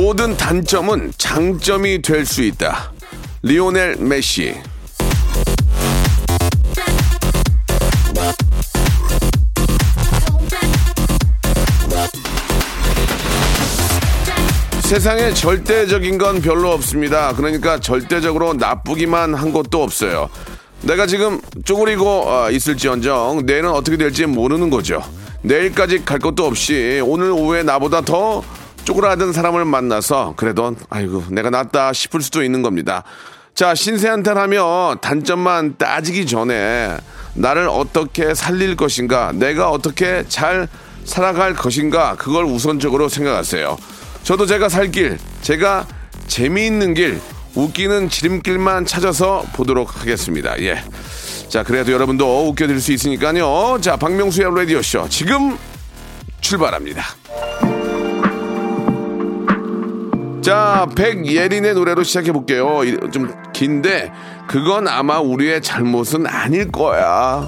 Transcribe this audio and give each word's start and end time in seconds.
모든 0.00 0.36
단점은 0.36 1.12
장점이 1.18 2.02
될 2.02 2.24
수 2.24 2.44
있다 2.44 2.92
리오넬 3.42 3.96
메시 3.96 4.54
세상에 14.82 15.34
절대적인 15.34 16.16
건 16.16 16.40
별로 16.42 16.70
없습니다. 16.70 17.32
그러니까 17.34 17.80
절대적으로 17.80 18.54
나쁘기만 18.54 19.34
한 19.34 19.52
것도 19.52 19.82
없어요. 19.82 20.30
내가 20.82 21.08
지금 21.08 21.40
쪼그리고 21.64 22.06
어, 22.06 22.50
있을지언정 22.52 23.46
내일은 23.46 23.70
어떻게 23.70 23.96
될지 23.96 24.26
모르는 24.26 24.70
거죠. 24.70 25.02
내일까지 25.42 26.04
갈 26.04 26.20
것도 26.20 26.46
없이 26.46 27.02
오늘 27.04 27.32
오후에 27.32 27.64
나보다 27.64 28.00
더 28.02 28.44
쪼그라든 28.88 29.34
사람을 29.34 29.66
만나서 29.66 30.32
그래도 30.36 30.74
아이고 30.88 31.24
내가 31.28 31.50
낫다 31.50 31.92
싶을 31.92 32.22
수도 32.22 32.42
있는 32.42 32.62
겁니다. 32.62 33.04
자 33.54 33.74
신세 33.74 34.08
한탄하며 34.08 34.96
단점만 35.02 35.76
따지기 35.76 36.24
전에 36.24 36.96
나를 37.34 37.68
어떻게 37.68 38.32
살릴 38.32 38.76
것인가 38.76 39.32
내가 39.32 39.70
어떻게 39.70 40.24
잘 40.28 40.68
살아갈 41.04 41.54
것인가 41.54 42.16
그걸 42.16 42.46
우선적으로 42.46 43.10
생각하세요. 43.10 43.76
저도 44.22 44.46
제가 44.46 44.70
살 44.70 44.90
길, 44.90 45.18
제가 45.42 45.86
재미있는 46.26 46.94
길, 46.94 47.20
웃기는 47.54 48.08
지름길만 48.08 48.86
찾아서 48.86 49.44
보도록 49.52 50.00
하겠습니다. 50.00 50.58
예. 50.60 50.82
자, 51.48 51.62
그래도 51.62 51.92
여러분도 51.92 52.48
웃겨드릴 52.48 52.80
수 52.80 52.92
있으니까요. 52.92 53.78
자, 53.80 53.96
박명수의 53.96 54.54
라디오쇼 54.54 55.08
지금 55.08 55.56
출발합니다. 56.42 57.04
자, 60.48 60.88
백예린의 60.96 61.74
노래로 61.74 62.04
시작해 62.04 62.32
볼게요. 62.32 62.80
좀 63.12 63.30
긴데, 63.52 64.10
그건 64.48 64.88
아마 64.88 65.20
우리의 65.20 65.60
잘못은 65.60 66.26
아닐 66.26 66.72
거야. 66.72 67.46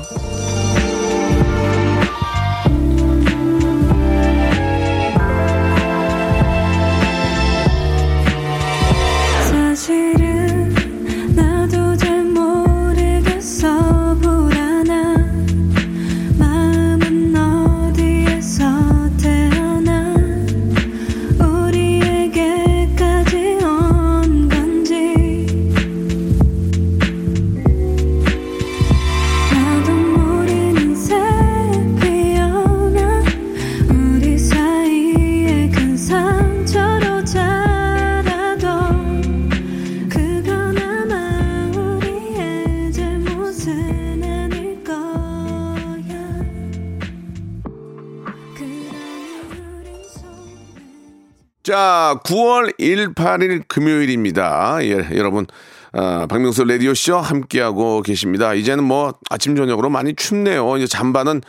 자, 52.10 52.14
9월 52.24 52.74
1, 52.76 53.14
8일 53.14 53.62
금요일입니다. 53.68 54.78
예, 54.82 55.10
여러분. 55.14 55.46
아, 55.92 56.26
박명수 56.28 56.64
라디오쇼 56.64 57.18
함께하고 57.18 58.02
계십니다. 58.02 58.52
이제는 58.52 58.82
뭐 58.82 59.14
아침, 59.28 59.54
저녁으로 59.54 59.90
많이 59.90 60.16
춥네요. 60.16 60.76
이제 60.76 60.88
잠바는 60.88 61.40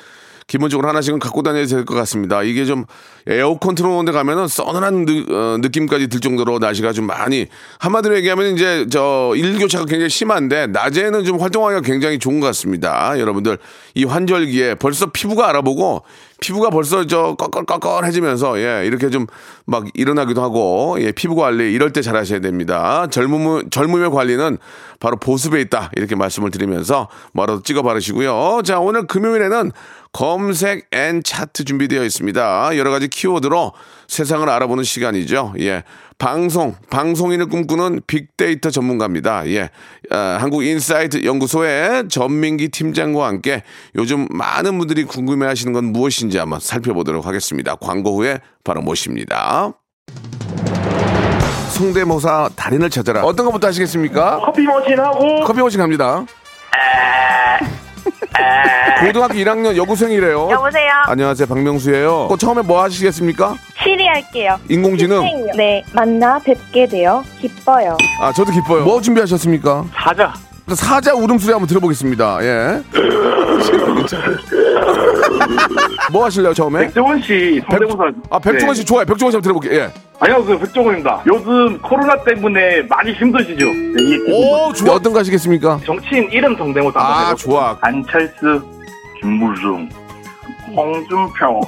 기본적으로 0.47 0.87
하나씩은 0.89 1.17
갖고 1.19 1.41
다녀야 1.43 1.65
될 1.65 1.85
것 1.85 1.95
같습니다. 1.95 2.43
이게 2.43 2.65
좀 2.65 2.85
에어컨 3.25 3.73
틀어놓은 3.73 4.05
데 4.05 4.11
가면은 4.11 4.47
서늘한 4.47 5.05
느, 5.05 5.33
어, 5.33 5.57
느낌까지 5.61 6.07
들 6.07 6.19
정도로 6.19 6.59
날씨가 6.59 6.91
좀 6.93 7.07
많이 7.07 7.47
한마디로 7.79 8.17
얘기하면 8.17 8.53
이제 8.53 8.85
저 8.91 9.31
일교차가 9.35 9.85
굉장히 9.85 10.09
심한데 10.09 10.67
낮에는 10.67 11.23
좀 11.23 11.39
활동하기가 11.39 11.81
굉장히 11.81 12.19
좋은 12.19 12.39
것 12.39 12.47
같습니다. 12.47 13.17
여러분들 13.17 13.57
이 13.95 14.03
환절기에 14.03 14.75
벌써 14.75 15.07
피부가 15.07 15.47
알아보고 15.49 16.03
피부가 16.41 16.69
벌써 16.71 17.05
저 17.07 17.35
꺼끌꺼끌해지면서 17.35 18.59
예 18.59 18.85
이렇게 18.85 19.09
좀 19.09 19.27
막 19.71 19.85
일어나기도 19.93 20.41
하고 20.41 20.97
예 20.99 21.13
피부 21.13 21.35
관리 21.35 21.71
이럴 21.71 21.93
때 21.93 22.01
잘하셔야 22.01 22.39
됩니다. 22.39 23.07
젊음 23.09 23.69
젊음의 23.69 24.11
관리는 24.11 24.57
바로 24.99 25.15
보습에 25.15 25.61
있다 25.61 25.91
이렇게 25.95 26.15
말씀을 26.15 26.51
드리면서 26.51 27.07
뭐라도 27.33 27.61
찍어 27.61 27.81
바르시고요. 27.81 28.61
자 28.65 28.79
오늘 28.79 29.07
금요일에는 29.07 29.71
검색 30.13 30.87
and 30.91 31.23
차트 31.23 31.63
준비되어 31.63 32.03
있습니다. 32.03 32.77
여러 32.77 32.91
가지 32.91 33.07
키워드로 33.07 33.73
세상을 34.07 34.47
알아보는 34.47 34.83
시간이죠. 34.83 35.53
예. 35.59 35.83
방송, 36.17 36.75
방송인을 36.89 37.47
꿈꾸는 37.47 38.01
빅데이터 38.05 38.69
전문가입니다. 38.69 39.47
예. 39.47 39.69
아, 40.11 40.37
한국 40.39 40.63
인사이트 40.63 41.23
연구소의 41.23 42.09
전민기 42.09 42.69
팀장과 42.69 43.25
함께 43.25 43.63
요즘 43.95 44.27
많은 44.29 44.77
분들이 44.77 45.03
궁금해 45.03 45.47
하시는 45.47 45.73
건 45.73 45.85
무엇인지 45.85 46.37
한번 46.37 46.59
살펴보도록 46.59 47.25
하겠습니다. 47.25 47.75
광고 47.75 48.17
후에 48.17 48.39
바로 48.63 48.81
모십니다. 48.81 49.73
성대모사 51.69 52.49
달인을 52.55 52.89
찾아라. 52.89 53.23
어떤 53.23 53.45
것부터 53.45 53.67
하시겠습니까? 53.67 54.41
커피 54.41 54.61
머신하고 54.63 55.45
커피 55.45 55.59
머신 55.59 55.79
갑니다. 55.79 56.25
고등학교 59.05 59.33
1학년 59.35 59.75
여고생이래요. 59.75 60.49
여보세요? 60.51 60.91
안녕하세요, 61.07 61.47
박명수예요. 61.47 62.27
그 62.29 62.37
처음에 62.37 62.61
뭐 62.61 62.81
하시겠습니까? 62.83 63.55
시리 63.83 64.05
할게요. 64.07 64.57
인공지능? 64.69 65.21
네, 65.57 65.83
만나 65.93 66.39
뵙게 66.39 66.87
되어 66.87 67.23
기뻐요. 67.39 67.97
아, 68.21 68.31
저도 68.31 68.51
기뻐요. 68.51 68.83
뭐 68.83 69.01
준비하셨습니까? 69.01 69.85
사자 69.93 70.33
사자 70.75 71.13
울음소리 71.13 71.51
한번 71.51 71.67
들어보겠습니다. 71.67 72.37
예. 72.43 72.81
뭐 76.11 76.25
하실래요, 76.25 76.53
처음에? 76.53 76.87
백종원 76.87 77.21
씨 77.21 77.61
아, 78.29 78.39
백종원 78.39 78.75
씨 78.75 78.81
네. 78.81 78.85
좋아요. 78.85 79.05
백종원 79.05 79.31
씨 79.31 79.35
한번 79.35 79.41
들어볼게요. 79.41 79.81
예. 79.81 79.91
안녕하세요 80.23 80.59
백종원입니다 80.59 81.23
요즘 81.25 81.79
코로나 81.81 82.15
때문에 82.23 82.83
많이 82.83 83.11
힘드시죠 83.13 83.65
네, 83.65 84.03
이 84.03 84.17
오, 84.31 84.71
좋아. 84.71 84.93
어떤 84.95 85.13
거 85.13 85.19
하시겠습니까? 85.19 85.79
정치인 85.83 86.29
이름 86.31 86.55
성대모사 86.55 86.99
한번 86.99 87.15
아, 87.15 87.19
해볼게요. 87.29 87.35
좋아. 87.37 87.77
안철수 87.81 88.61
김무중 89.19 89.89
홍준표 90.75 91.61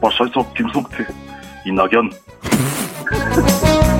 버설석 0.00 0.52
김성태 0.54 1.06
이낙연 1.66 2.10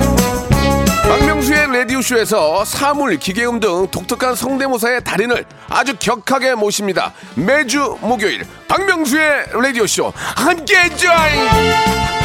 박명수의 1.07 1.67
라디오쇼에서 1.71 2.65
사물, 2.65 3.17
기계음 3.17 3.59
등 3.61 3.87
독특한 3.91 4.35
성대모사의 4.35 5.03
달인을 5.03 5.45
아주 5.69 5.95
격하게 5.99 6.55
모십니다. 6.55 7.13
매주 7.35 7.97
목요일 8.01 8.43
박명수의 8.67 9.45
라디오쇼 9.53 10.11
함께 10.15 10.89
join! 10.95 12.24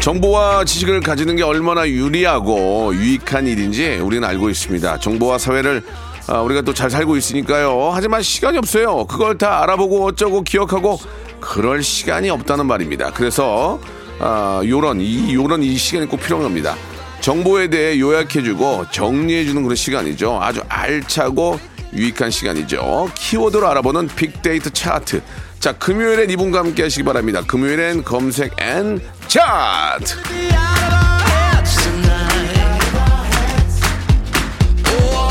정보와 0.00 0.64
지식을 0.64 1.00
가지는 1.00 1.36
게 1.36 1.42
얼마나 1.42 1.86
유리하고 1.86 2.94
유익한 2.94 3.46
일인지 3.46 3.96
우리는 3.96 4.26
알고 4.26 4.48
있습니다. 4.48 4.98
정보와 5.00 5.36
사회를 5.38 5.82
아, 6.28 6.40
우리가 6.40 6.62
또 6.62 6.72
잘 6.72 6.90
살고 6.90 7.16
있으니까요. 7.16 7.90
하지만 7.92 8.22
시간이 8.22 8.56
없어요. 8.58 9.06
그걸 9.06 9.36
다 9.36 9.62
알아보고 9.62 10.06
어쩌고 10.06 10.42
기억하고 10.42 10.98
그럴 11.40 11.82
시간이 11.82 12.30
없다는 12.30 12.66
말입니다. 12.66 13.10
그래서 13.12 13.78
아, 14.20 14.62
요런 14.64 15.00
이 15.00 15.34
요런 15.34 15.62
이 15.62 15.76
시간이 15.76 16.06
꼭 16.08 16.20
필요한 16.20 16.44
겁니다. 16.44 16.76
정보에 17.20 17.68
대해 17.68 17.98
요약해주고 17.98 18.86
정리해주는 18.90 19.62
그런 19.62 19.74
시간이죠. 19.76 20.38
아주 20.40 20.62
알차고 20.68 21.58
유익한 21.94 22.30
시간이죠. 22.30 23.10
키워드로 23.14 23.66
알아보는 23.68 24.08
빅데이터 24.08 24.70
차트. 24.70 25.20
자, 25.60 25.72
금요일엔 25.72 26.30
이분과 26.30 26.60
함께 26.60 26.84
하시기 26.84 27.02
바랍니다. 27.02 27.42
금요일엔 27.46 28.04
검색 28.04 28.52
and 28.60 29.00
차트. 29.26 30.14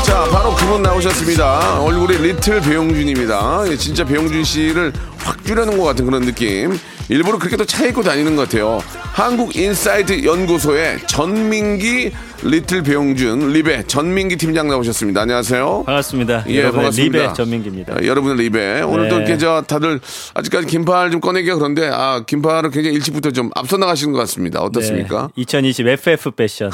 자, 0.04 0.24
바로 0.30 0.54
그분 0.54 0.82
나오셨습니다. 0.82 1.80
얼굴이 1.80 2.18
little 2.18 2.60
배용준입니다. 2.60 3.64
예, 3.68 3.76
진짜 3.76 4.04
배용준 4.04 4.44
씨를 4.44 4.92
확 5.18 5.42
줄여놓은 5.46 5.78
것 5.78 5.84
같은 5.84 6.04
그런 6.04 6.22
느낌. 6.22 6.78
일부러 7.08 7.38
그렇게 7.38 7.56
또 7.56 7.64
차려입고 7.64 8.02
다니는 8.02 8.36
것 8.36 8.48
같아요. 8.48 8.82
한국 9.12 9.56
인사이트 9.56 10.24
연구소의 10.24 11.06
전민기 11.06 12.12
little 12.44 12.84
배용준 12.84 13.50
리베 13.52 13.82
전민기 13.88 14.36
팀장 14.36 14.68
나오셨습니다. 14.68 15.22
안녕하세요. 15.22 15.82
반갑습니다. 15.84 16.44
예, 16.48 16.70
반갑습니다. 16.70 17.18
리베 17.18 17.32
전민기입니다. 17.34 17.94
아, 17.94 18.04
여러분의 18.04 18.36
리베. 18.44 18.82
오늘도 18.82 19.16
네. 19.18 19.24
이렇게 19.24 19.38
저 19.38 19.62
다들 19.66 19.98
아직까지 20.34 20.68
긴팔 20.68 21.10
좀 21.10 21.20
꺼내기가 21.20 21.56
그런데 21.56 21.90
아, 21.92 22.22
긴팔을 22.24 22.70
굉장히 22.70 22.94
일찍부터 22.94 23.32
좀 23.32 23.50
앞서 23.56 23.76
나가시는 23.76 24.12
것 24.12 24.20
같습니다. 24.20 24.60
어떻습니까? 24.60 25.30
네, 25.34 25.42
2020 25.42 25.88
FF 25.88 26.30
패션. 26.30 26.70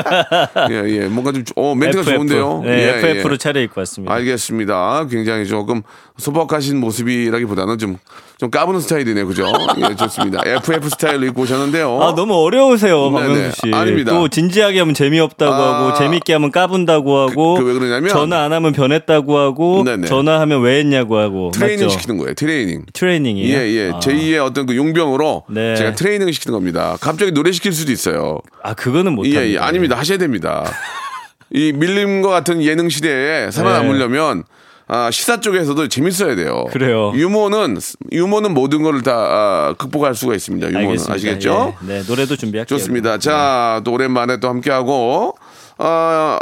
예, 0.70 0.84
예. 0.88 1.00
뭔가 1.06 1.32
좀, 1.32 1.44
어, 1.56 1.74
멘트가 1.74 2.00
FF. 2.00 2.14
좋은데요. 2.16 2.62
네, 2.64 2.70
예, 2.70 2.88
FF로 2.98 3.34
예. 3.34 3.36
차려입고 3.38 3.80
왔습니다. 3.82 4.14
알겠습니다. 4.14 5.06
굉장히 5.10 5.46
조금 5.46 5.82
소박하신 6.16 6.80
모습이라기보다는 6.80 7.76
좀, 7.78 7.98
좀 8.38 8.50
까부는 8.50 8.80
스타일이네요. 8.80 9.26
그죠? 9.26 9.52
예, 9.90 9.94
좋습니다. 9.96 10.40
FF 10.46 10.88
스타일로 10.88 11.26
입고 11.26 11.42
오셨는데요. 11.42 12.00
아, 12.02 12.14
너무 12.14 12.34
어려우세요, 12.42 13.10
네네. 13.10 13.26
박명수 13.26 13.60
씨. 13.66 13.74
아닙니다. 13.74 14.12
또 14.12 14.28
진지하게 14.28 14.77
하면 14.80 14.94
재미없다고 14.94 15.52
아. 15.52 15.86
하고, 15.86 15.98
재밌게 15.98 16.32
하면 16.34 16.50
까분다고 16.50 17.18
하고, 17.18 17.54
그왜 17.54 17.74
그러냐면 17.74 18.10
전화 18.10 18.44
안 18.44 18.52
하면 18.52 18.72
변했다고 18.72 19.38
하고, 19.38 19.84
네네. 19.84 20.06
전화하면 20.06 20.62
왜 20.62 20.78
했냐고 20.78 21.18
하고. 21.18 21.50
트레이닝 21.52 21.86
맞죠? 21.86 21.98
시키는 21.98 22.18
거예요. 22.18 22.34
트레이닝. 22.34 22.86
트레이닝이요? 22.92 23.56
예, 23.56 23.60
예. 23.72 23.90
아. 23.90 23.98
제2의 24.00 24.44
어떤 24.44 24.66
그 24.66 24.76
용병으로 24.76 25.44
네. 25.50 25.74
제가 25.76 25.94
트레이닝을 25.94 26.32
시키는 26.32 26.52
겁니다. 26.56 26.96
갑자기 27.00 27.32
노래 27.32 27.52
시킬 27.52 27.72
수도 27.72 27.92
있어요. 27.92 28.40
아, 28.62 28.74
그거는 28.74 29.12
못합니다. 29.12 29.42
예, 29.42 29.52
예. 29.54 29.58
아닙니다. 29.58 29.96
하셔야 29.96 30.18
됩니다. 30.18 30.64
이 31.50 31.72
밀림 31.72 32.22
과 32.22 32.28
같은 32.28 32.62
예능 32.62 32.88
시대에 32.88 33.50
살아남으려면 33.50 34.44
아, 34.90 35.10
시사 35.10 35.40
쪽에서도 35.40 35.88
재밌어야 35.88 36.34
돼요. 36.34 36.64
그래요. 36.70 37.12
유머는 37.14 37.78
유머는 38.10 38.54
모든 38.54 38.82
걸다 38.82 39.12
아, 39.12 39.74
극복할 39.76 40.14
수가 40.14 40.34
있습니다. 40.34 40.68
유머는 40.68 40.86
알겠습니다. 40.88 41.14
아시겠죠? 41.14 41.74
예. 41.82 41.86
네, 41.86 42.02
노래도 42.06 42.36
준비할게요. 42.36 42.78
좋습니다. 42.78 43.18
자, 43.18 43.82
또 43.84 43.92
오랜만에 43.92 44.40
또 44.40 44.48
함께하고, 44.48 45.36
어, 45.76 46.38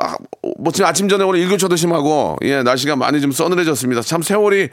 뭐 0.59 0.73
지금 0.73 0.89
아침 0.89 1.09
저녁 1.09 1.29
오늘 1.29 1.41
일교차도 1.41 1.75
심하고, 1.75 2.37
예, 2.43 2.63
날씨가 2.63 2.95
많이 2.95 3.21
좀 3.21 3.33
서늘해졌습니다. 3.33 4.03
참 4.03 4.23
세월이 4.23 4.69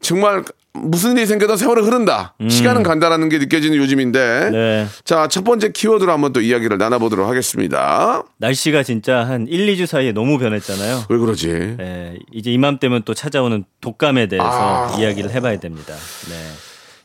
정말 0.00 0.44
무슨 0.72 1.16
일이 1.16 1.26
생겨도 1.26 1.56
세월은 1.56 1.84
흐른다. 1.84 2.34
시간은 2.48 2.82
간다라는 2.82 3.28
게 3.28 3.38
느껴지는 3.38 3.76
요즘인데. 3.76 4.18
음. 4.18 4.52
네. 4.52 4.86
자, 5.04 5.26
첫 5.28 5.42
번째 5.44 5.72
키워드로 5.72 6.12
한번 6.12 6.32
또 6.32 6.40
이야기를 6.40 6.78
나눠보도록 6.78 7.28
하겠습니다. 7.28 8.22
날씨가 8.38 8.84
진짜 8.84 9.26
한 9.26 9.46
1, 9.48 9.66
2주 9.74 9.86
사이에 9.86 10.12
너무 10.12 10.38
변했잖아요. 10.38 11.04
왜 11.08 11.18
그러지? 11.18 11.76
네, 11.78 12.18
이제 12.32 12.52
이맘때면 12.52 13.02
또 13.04 13.14
찾아오는 13.14 13.64
독감에 13.80 14.28
대해서 14.28 14.46
아. 14.48 14.96
이야기를 14.98 15.30
해봐야 15.32 15.58
됩니다. 15.58 15.94
네. 16.28 16.34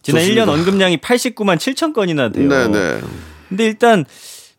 지난 0.03 0.21
좋습니다. 0.21 0.45
1년 0.45 0.49
언급량이 0.49 0.97
89만 0.97 1.57
7천 1.57 1.93
건이나 1.93 2.29
돼요. 2.29 2.47
네네. 2.47 3.01
근데 3.49 3.65
일단 3.65 4.05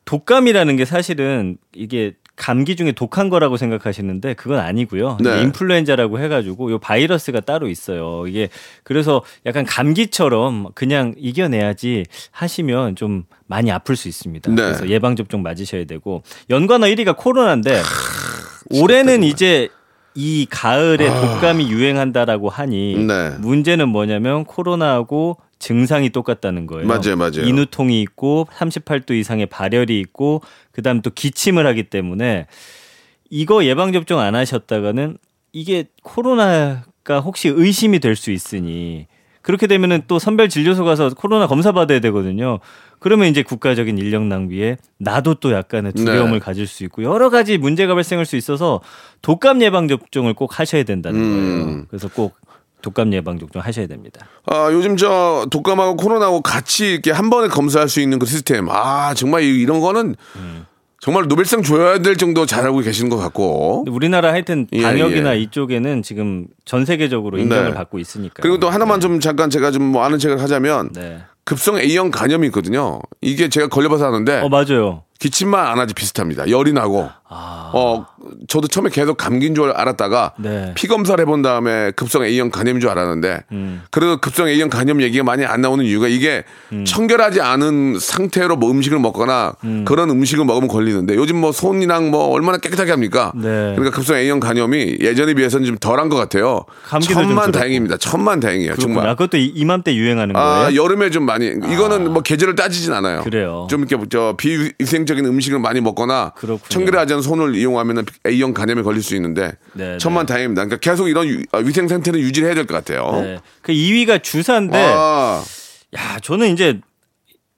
독감이라는 0.06 0.76
게 0.76 0.84
사실은 0.84 1.56
이게 1.74 2.14
감기 2.36 2.74
중에 2.74 2.92
독한 2.92 3.28
거라고 3.28 3.56
생각하시는데 3.56 4.34
그건 4.34 4.58
아니고요. 4.58 5.18
네. 5.20 5.42
인플루엔자라고 5.42 6.18
해가지고 6.18 6.72
요 6.72 6.78
바이러스가 6.78 7.40
따로 7.40 7.68
있어요. 7.68 8.26
이게 8.26 8.48
그래서 8.82 9.22
약간 9.46 9.64
감기처럼 9.64 10.68
그냥 10.74 11.14
이겨내야지 11.16 12.04
하시면 12.32 12.96
좀 12.96 13.24
많이 13.46 13.70
아플 13.70 13.94
수 13.94 14.08
있습니다. 14.08 14.50
네. 14.50 14.62
그래서 14.62 14.88
예방 14.88 15.14
접종 15.14 15.42
맞으셔야 15.42 15.84
되고 15.84 16.22
연관어 16.50 16.86
1위가 16.86 17.16
코로나인데 17.16 17.80
올해는 18.70 19.22
이제 19.22 19.68
이 20.16 20.46
가을에 20.48 21.08
독감이 21.08 21.70
유행한다라고 21.70 22.48
하니 22.48 22.96
아. 22.98 23.30
네. 23.30 23.36
문제는 23.38 23.88
뭐냐면 23.88 24.44
코로나하고 24.44 25.38
증상이 25.64 26.10
똑같다는 26.10 26.66
거예요. 26.66 26.86
맞아요, 26.86 27.16
맞아요. 27.16 27.40
인후통이 27.46 28.02
있고 28.02 28.46
38도 28.54 29.12
이상의 29.12 29.46
발열이 29.46 29.98
있고 30.00 30.42
그다음 30.72 31.00
또 31.00 31.08
기침을 31.10 31.66
하기 31.68 31.84
때문에 31.84 32.46
이거 33.30 33.64
예방 33.64 33.92
접종 33.92 34.20
안 34.20 34.34
하셨다가는 34.34 35.16
이게 35.52 35.84
코로나가 36.02 37.20
혹시 37.20 37.48
의심이 37.48 37.98
될 37.98 38.14
수 38.14 38.30
있으니 38.30 39.06
그렇게 39.40 39.66
되면은 39.66 40.02
또 40.06 40.18
선별 40.18 40.48
진료소 40.48 40.84
가서 40.84 41.10
코로나 41.10 41.46
검사 41.46 41.72
받아야 41.72 41.98
되거든요. 42.00 42.60
그러면 42.98 43.28
이제 43.28 43.42
국가적인 43.42 43.96
인력 43.98 44.24
낭비에 44.24 44.76
나도 44.98 45.34
또 45.34 45.52
약간의 45.52 45.92
두려움을 45.92 46.32
네. 46.32 46.38
가질 46.38 46.66
수 46.66 46.84
있고 46.84 47.02
여러 47.02 47.28
가지 47.30 47.58
문제가 47.58 47.94
발생할 47.94 48.24
수 48.26 48.36
있어서 48.36 48.80
독감 49.22 49.60
예방 49.62 49.88
접종을 49.88 50.34
꼭 50.34 50.58
하셔야 50.58 50.82
된다는 50.84 51.20
음. 51.20 51.64
거예요. 51.64 51.84
그래서 51.88 52.08
꼭 52.08 52.36
독감 52.84 53.14
예방 53.14 53.38
접종 53.38 53.62
하셔야 53.62 53.86
됩니다. 53.86 54.26
아, 54.46 54.68
요즘 54.70 54.98
저 54.98 55.46
독감하고 55.50 55.96
코로나하고 55.96 56.42
같이 56.42 56.92
이렇게 56.92 57.10
한 57.12 57.30
번에 57.30 57.48
검사할 57.48 57.88
수 57.88 58.00
있는 58.00 58.18
그 58.18 58.26
시스템. 58.26 58.68
아, 58.68 59.14
정말 59.14 59.42
이- 59.42 59.60
이런 59.62 59.80
거는 59.80 60.14
정말 61.00 61.26
노벨상 61.28 61.62
줘야 61.62 61.98
될 61.98 62.16
정도 62.16 62.44
잘하고 62.46 62.78
계시는 62.80 63.08
것 63.10 63.16
같고. 63.16 63.84
우리나라 63.90 64.32
하여튼 64.32 64.66
예, 64.72 64.82
방역이나 64.82 65.34
예. 65.36 65.40
이쪽에는 65.40 66.02
지금 66.02 66.46
전 66.66 66.84
세계적으로 66.84 67.38
인정을 67.38 67.70
네. 67.70 67.74
받고 67.74 67.98
있으니까. 67.98 68.34
그리고 68.42 68.58
또 68.58 68.68
하나만 68.70 69.00
좀 69.00 69.18
잠깐 69.20 69.48
제가 69.50 69.70
좀 69.70 69.84
뭐 69.84 70.02
아는 70.04 70.18
책을 70.18 70.40
하자면 70.42 70.92
네. 70.92 71.18
급성 71.44 71.78
A형 71.78 72.10
간염이 72.10 72.46
있거든요. 72.48 73.00
이게 73.20 73.48
제가 73.48 73.68
걸려봐서 73.68 74.06
하는데 74.06 74.40
어 74.40 74.48
맞아요. 74.48 75.02
기침만 75.18 75.66
안 75.66 75.78
하지 75.78 75.94
비슷합니다. 75.94 76.48
열이 76.50 76.72
나고. 76.72 77.08
아. 77.36 77.70
어, 77.72 78.06
저도 78.46 78.68
처음에 78.68 78.90
계속 78.90 79.16
감기인 79.16 79.54
줄 79.54 79.70
알았다가 79.72 80.34
네. 80.38 80.72
피 80.76 80.86
검사를 80.86 81.20
해본 81.20 81.42
다음에 81.42 81.90
급성 81.96 82.22
A형 82.24 82.50
간염인 82.50 82.80
줄 82.80 82.90
알았는데 82.90 83.44
음. 83.50 83.82
그래도 83.90 84.18
급성 84.18 84.46
A형 84.48 84.68
간염 84.68 85.02
얘기가 85.02 85.24
많이 85.24 85.44
안 85.44 85.60
나오는 85.60 85.84
이유가 85.84 86.06
이게 86.06 86.44
청결하지 86.86 87.40
않은 87.40 87.98
상태로 87.98 88.56
뭐 88.56 88.70
음식을 88.70 88.98
먹거나 89.00 89.54
그런 89.84 90.10
음식을 90.10 90.44
먹으면 90.44 90.68
걸리는데 90.68 91.16
요즘 91.16 91.40
뭐 91.40 91.50
손이랑 91.50 92.10
뭐 92.10 92.28
얼마나 92.28 92.58
깨끗하게 92.58 92.90
합니까? 92.92 93.32
네. 93.34 93.72
그러니까 93.74 93.90
급성 93.90 94.16
A형 94.16 94.38
간염이 94.38 94.98
예전에 95.00 95.34
비해서는 95.34 95.66
좀 95.66 95.76
덜한 95.78 96.08
것 96.10 96.16
같아요. 96.16 96.64
천만. 97.00 97.50
다행입니다. 97.52 97.96
천만 97.96 98.38
다행이에요. 98.40 98.72
그렇군요. 98.74 98.94
정말. 98.94 99.08
아, 99.10 99.14
그것도 99.14 99.38
이- 99.38 99.52
이맘때 99.54 99.94
유행하는 99.96 100.36
아, 100.36 100.66
거예요? 100.66 100.82
여름에 100.82 101.10
좀 101.10 101.24
많이 101.24 101.46
이거는 101.46 102.12
뭐 102.12 102.22
계절을 102.22 102.54
따지진 102.54 102.92
않아요. 102.92 103.22
그래요. 103.22 103.66
좀 103.70 103.84
이렇게 103.84 103.96
저 104.10 104.34
비위생 104.36 105.03
적인 105.06 105.24
음식을 105.26 105.58
많이 105.58 105.80
먹거나 105.80 106.30
그렇군요. 106.36 106.68
청결하지 106.68 107.12
않은 107.14 107.22
손을 107.22 107.54
이용하면 107.56 108.04
A형 108.26 108.52
간염에 108.54 108.82
걸릴 108.82 109.02
수 109.02 109.14
있는데 109.16 109.52
네, 109.72 109.98
천만 109.98 110.26
다행입니다. 110.26 110.64
그러니까 110.64 110.78
계속 110.90 111.08
이런 111.08 111.26
유- 111.26 111.42
아, 111.52 111.58
위생 111.58 111.88
상태는 111.88 112.18
유지를 112.20 112.48
해야 112.48 112.54
될 112.54 112.66
것 112.66 112.74
같아요. 112.74 113.20
네. 113.22 113.40
그 113.62 113.72
2위가 113.72 114.22
주사인데 114.22 114.76
아, 114.78 115.42
야, 115.96 116.18
저는 116.22 116.52
이제 116.52 116.80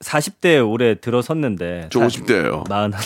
40대 0.03 0.67
올해 0.69 0.95
들어섰는데 0.99 1.89
저 1.91 1.99
50대예요. 1.99 2.67
마흔 2.69 2.93
하나. 2.93 3.05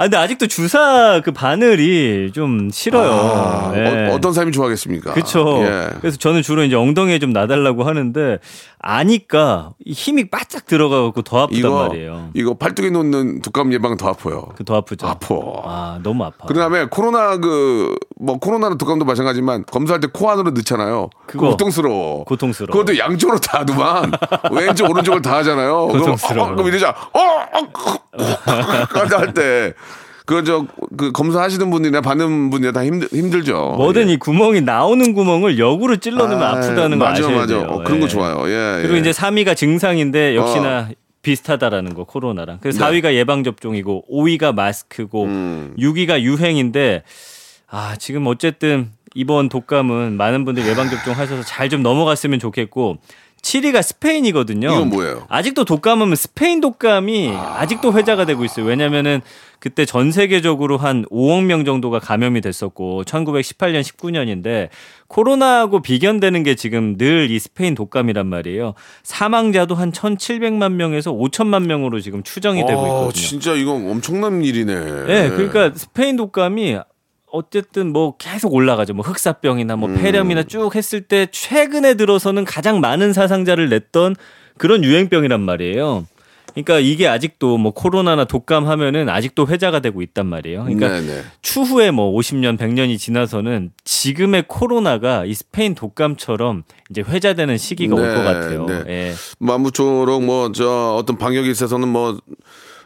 아 0.00 0.04
근데 0.04 0.16
아직도 0.16 0.46
주사 0.46 1.20
그 1.24 1.32
바늘이 1.32 2.30
좀 2.32 2.70
싫어요. 2.70 3.10
아, 3.10 3.72
예. 3.74 4.10
어, 4.12 4.20
떤 4.20 4.32
사람이 4.32 4.52
좋아하겠습니까? 4.52 5.12
그렇죠. 5.12 5.58
예. 5.64 5.88
그래서 6.00 6.16
저는 6.18 6.42
주로 6.42 6.62
이제 6.62 6.76
엉덩이에 6.76 7.18
좀 7.18 7.32
놔달라고 7.32 7.82
하는데 7.82 8.38
아니까 8.78 9.72
이 9.84 9.90
힘이 9.92 10.30
바짝 10.30 10.66
들어가고 10.66 11.22
더 11.22 11.40
아프단 11.42 11.58
이거 11.58 11.88
말이에요. 11.88 12.30
이거 12.34 12.54
팔뚝에 12.54 12.90
놓는 12.90 13.42
독감 13.42 13.72
예방 13.72 13.96
더 13.96 14.08
아파요. 14.08 14.46
그 14.54 14.62
더 14.64 14.76
아프죠. 14.76 15.04
아파. 15.08 15.34
아 15.64 15.98
너무 16.04 16.22
아파. 16.24 16.46
그다음에 16.46 16.84
코로나 16.86 17.36
그 17.38 17.96
뭐 18.20 18.36
코로나는 18.38 18.78
독감도 18.78 19.04
마찬가지지만 19.04 19.64
검사할 19.70 20.00
때 20.00 20.08
코 20.12 20.28
안으로 20.30 20.50
넣잖아요. 20.50 21.08
그거. 21.28 21.50
고통스러워. 21.50 22.24
고통스러워. 22.24 22.72
그것도 22.72 22.98
양쪽으로 22.98 23.38
다 23.38 23.60
하더만 23.60 24.10
왼쪽 24.50 24.90
오른쪽을 24.90 25.22
다 25.22 25.36
하잖아요. 25.36 25.86
그럼 25.88 26.00
고통스러워. 26.00 26.48
어, 26.48 26.54
그럼 26.54 26.68
이러자 26.68 26.94
어할때 28.94 29.74
그저 30.24 30.66
그 30.96 31.12
검사하시는 31.12 31.70
분이나 31.70 32.00
받는 32.00 32.50
분이나 32.50 32.72
다 32.72 32.84
힘들 32.84 33.08
힘들죠. 33.10 33.74
뭐든 33.78 34.08
예. 34.10 34.12
이 34.14 34.16
구멍이 34.18 34.60
나오는 34.62 35.14
구멍을 35.14 35.58
역으로 35.58 35.96
찔러넣으면 35.96 36.42
아, 36.42 36.50
아, 36.50 36.60
프다는 36.60 36.98
거 36.98 37.06
맞아, 37.06 37.24
아셔야 37.24 37.36
맞아. 37.36 37.46
돼요. 37.46 37.66
어, 37.70 37.82
그런 37.82 38.00
거 38.00 38.06
예. 38.06 38.08
좋아요. 38.08 38.42
예. 38.46 38.82
그리고 38.82 38.96
예. 38.96 39.00
이제 39.00 39.10
3위가 39.10 39.56
증상인데 39.56 40.36
역시나 40.36 40.90
비슷하다라는 41.22 41.94
거 41.94 42.04
코로나랑. 42.04 42.58
그래서 42.60 42.78
네. 42.90 43.00
4위가 43.00 43.14
예방 43.14 43.42
접종이고 43.42 44.04
5위가 44.12 44.54
마스크고 44.54 45.24
음. 45.24 45.74
6위가 45.78 46.20
유행인데 46.20 47.04
아 47.70 47.96
지금 47.98 48.26
어쨌든 48.26 48.90
이번 49.14 49.48
독감은 49.48 50.16
많은 50.16 50.44
분들 50.44 50.66
예방 50.66 50.88
접종 50.90 51.14
하셔서 51.14 51.42
잘 51.42 51.68
좀 51.68 51.82
넘어갔으면 51.82 52.38
좋겠고 52.38 52.96
7위가 53.42 53.82
스페인이거든요. 53.82 54.68
이건 54.68 54.88
뭐예요? 54.88 55.24
아직도 55.28 55.64
독감은 55.64 56.16
스페인 56.16 56.60
독감이 56.60 57.30
아... 57.36 57.66
직도 57.66 57.92
회자가 57.92 58.24
되고 58.24 58.44
있어요. 58.44 58.66
왜냐면은 58.66 59.20
그때 59.60 59.84
전 59.84 60.10
세계적으로 60.10 60.76
한 60.76 61.04
5억 61.10 61.44
명 61.44 61.64
정도가 61.64 61.98
감염이 62.00 62.40
됐었고 62.40 63.04
1918년 63.04 63.82
19년인데 63.82 64.70
코로나하고 65.08 65.82
비견되는 65.82 66.42
게 66.42 66.54
지금 66.54 66.96
늘 66.96 67.28
이 67.30 67.38
스페인 67.38 67.74
독감이란 67.74 68.26
말이에요. 68.26 68.74
사망자도 69.02 69.74
한 69.74 69.92
1,700만 69.92 70.72
명에서 70.72 71.12
5천만 71.12 71.66
명으로 71.66 72.00
지금 72.00 72.22
추정이 72.22 72.64
되고 72.66 72.80
아, 72.80 72.86
있거든요. 72.86 73.12
진짜 73.12 73.52
이건 73.54 73.88
엄청난 73.90 74.42
일이네. 74.42 74.74
네, 75.06 75.28
그러니까 75.30 75.72
스페인 75.76 76.16
독감이 76.16 76.78
어쨌든 77.30 77.92
뭐 77.92 78.16
계속 78.16 78.54
올라가죠. 78.54 78.94
뭐 78.94 79.04
흑사병이나 79.04 79.76
뭐 79.76 79.88
음. 79.88 79.96
폐렴이나 79.96 80.42
쭉 80.44 80.74
했을 80.74 81.00
때 81.02 81.26
최근에 81.30 81.94
들어서는 81.94 82.44
가장 82.44 82.80
많은 82.80 83.12
사상자를 83.12 83.68
냈던 83.68 84.16
그런 84.56 84.84
유행병이란 84.84 85.40
말이에요. 85.40 86.06
그러니까 86.54 86.80
이게 86.80 87.06
아직도 87.06 87.56
뭐 87.58 87.72
코로나나 87.72 88.24
독감 88.24 88.66
하면은 88.66 89.08
아직도 89.08 89.46
회자가 89.46 89.78
되고 89.80 90.02
있단 90.02 90.26
말이에요. 90.26 90.64
그러니까 90.64 90.88
네네. 90.88 91.22
추후에 91.42 91.90
뭐 91.92 92.12
50년, 92.18 92.58
100년이 92.58 92.98
지나서는 92.98 93.70
지금의 93.84 94.44
코로나가 94.48 95.24
이 95.24 95.34
스페인 95.34 95.74
독감처럼 95.76 96.64
이제 96.90 97.02
회자되는 97.02 97.58
시기가 97.58 97.94
올 97.94 98.08
네, 98.08 98.14
것 98.14 98.22
같아요. 98.24 98.66
네. 98.66 98.84
예. 98.88 99.14
아무쪼록 99.46 100.24
뭐 100.24 100.50
저 100.52 100.96
어떤 100.98 101.16
방역에 101.18 101.48
있어서는 101.50 101.86
뭐 101.88 102.18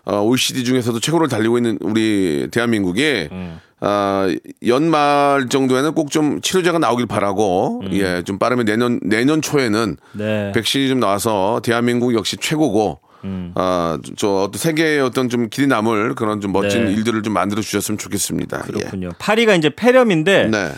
어, 0.05 0.21
OECD 0.23 0.65
중에서도 0.65 0.99
최고를 1.01 1.29
달리고 1.29 1.59
있는 1.59 1.79
우리 1.81 2.49
대한민국이 2.51 3.29
음. 3.31 3.61
아, 3.81 4.29
연말 4.67 5.49
정도에는 5.49 5.95
꼭 5.95 6.11
좀 6.11 6.41
치료제가 6.41 6.79
나오길 6.79 7.07
바라고 7.07 7.83
예, 7.93 8.23
좀 8.23 8.39
빠르면 8.39 8.65
내년 8.67 9.01
내년 9.03 9.41
초에는 9.43 9.97
음. 10.01 10.19
네. 10.19 10.53
백신이 10.53 10.89
좀 10.89 11.01
나와서 11.01 11.61
대한민국 11.65 12.15
역시 12.15 12.37
최고고 12.37 13.01
음. 13.25 13.53
아, 13.55 13.99
저 14.17 14.29
어떤 14.29 14.59
세계의 14.59 15.01
어떤 15.01 15.29
좀 15.29 15.49
길이 15.49 15.67
남을 15.67 16.15
그런 16.17 16.41
좀 16.41 16.53
멋진 16.53 16.85
네. 16.87 16.93
일들을 16.93 17.23
좀 17.23 17.33
만들어 17.33 17.63
주셨으면 17.63 17.99
좋겠습니다. 17.99 18.65
예. 18.67 18.73
그렇군요. 18.73 19.11
8위가 19.19 19.57
이제 19.59 19.71
폐렴인데 19.71 20.49
네. 20.49 20.73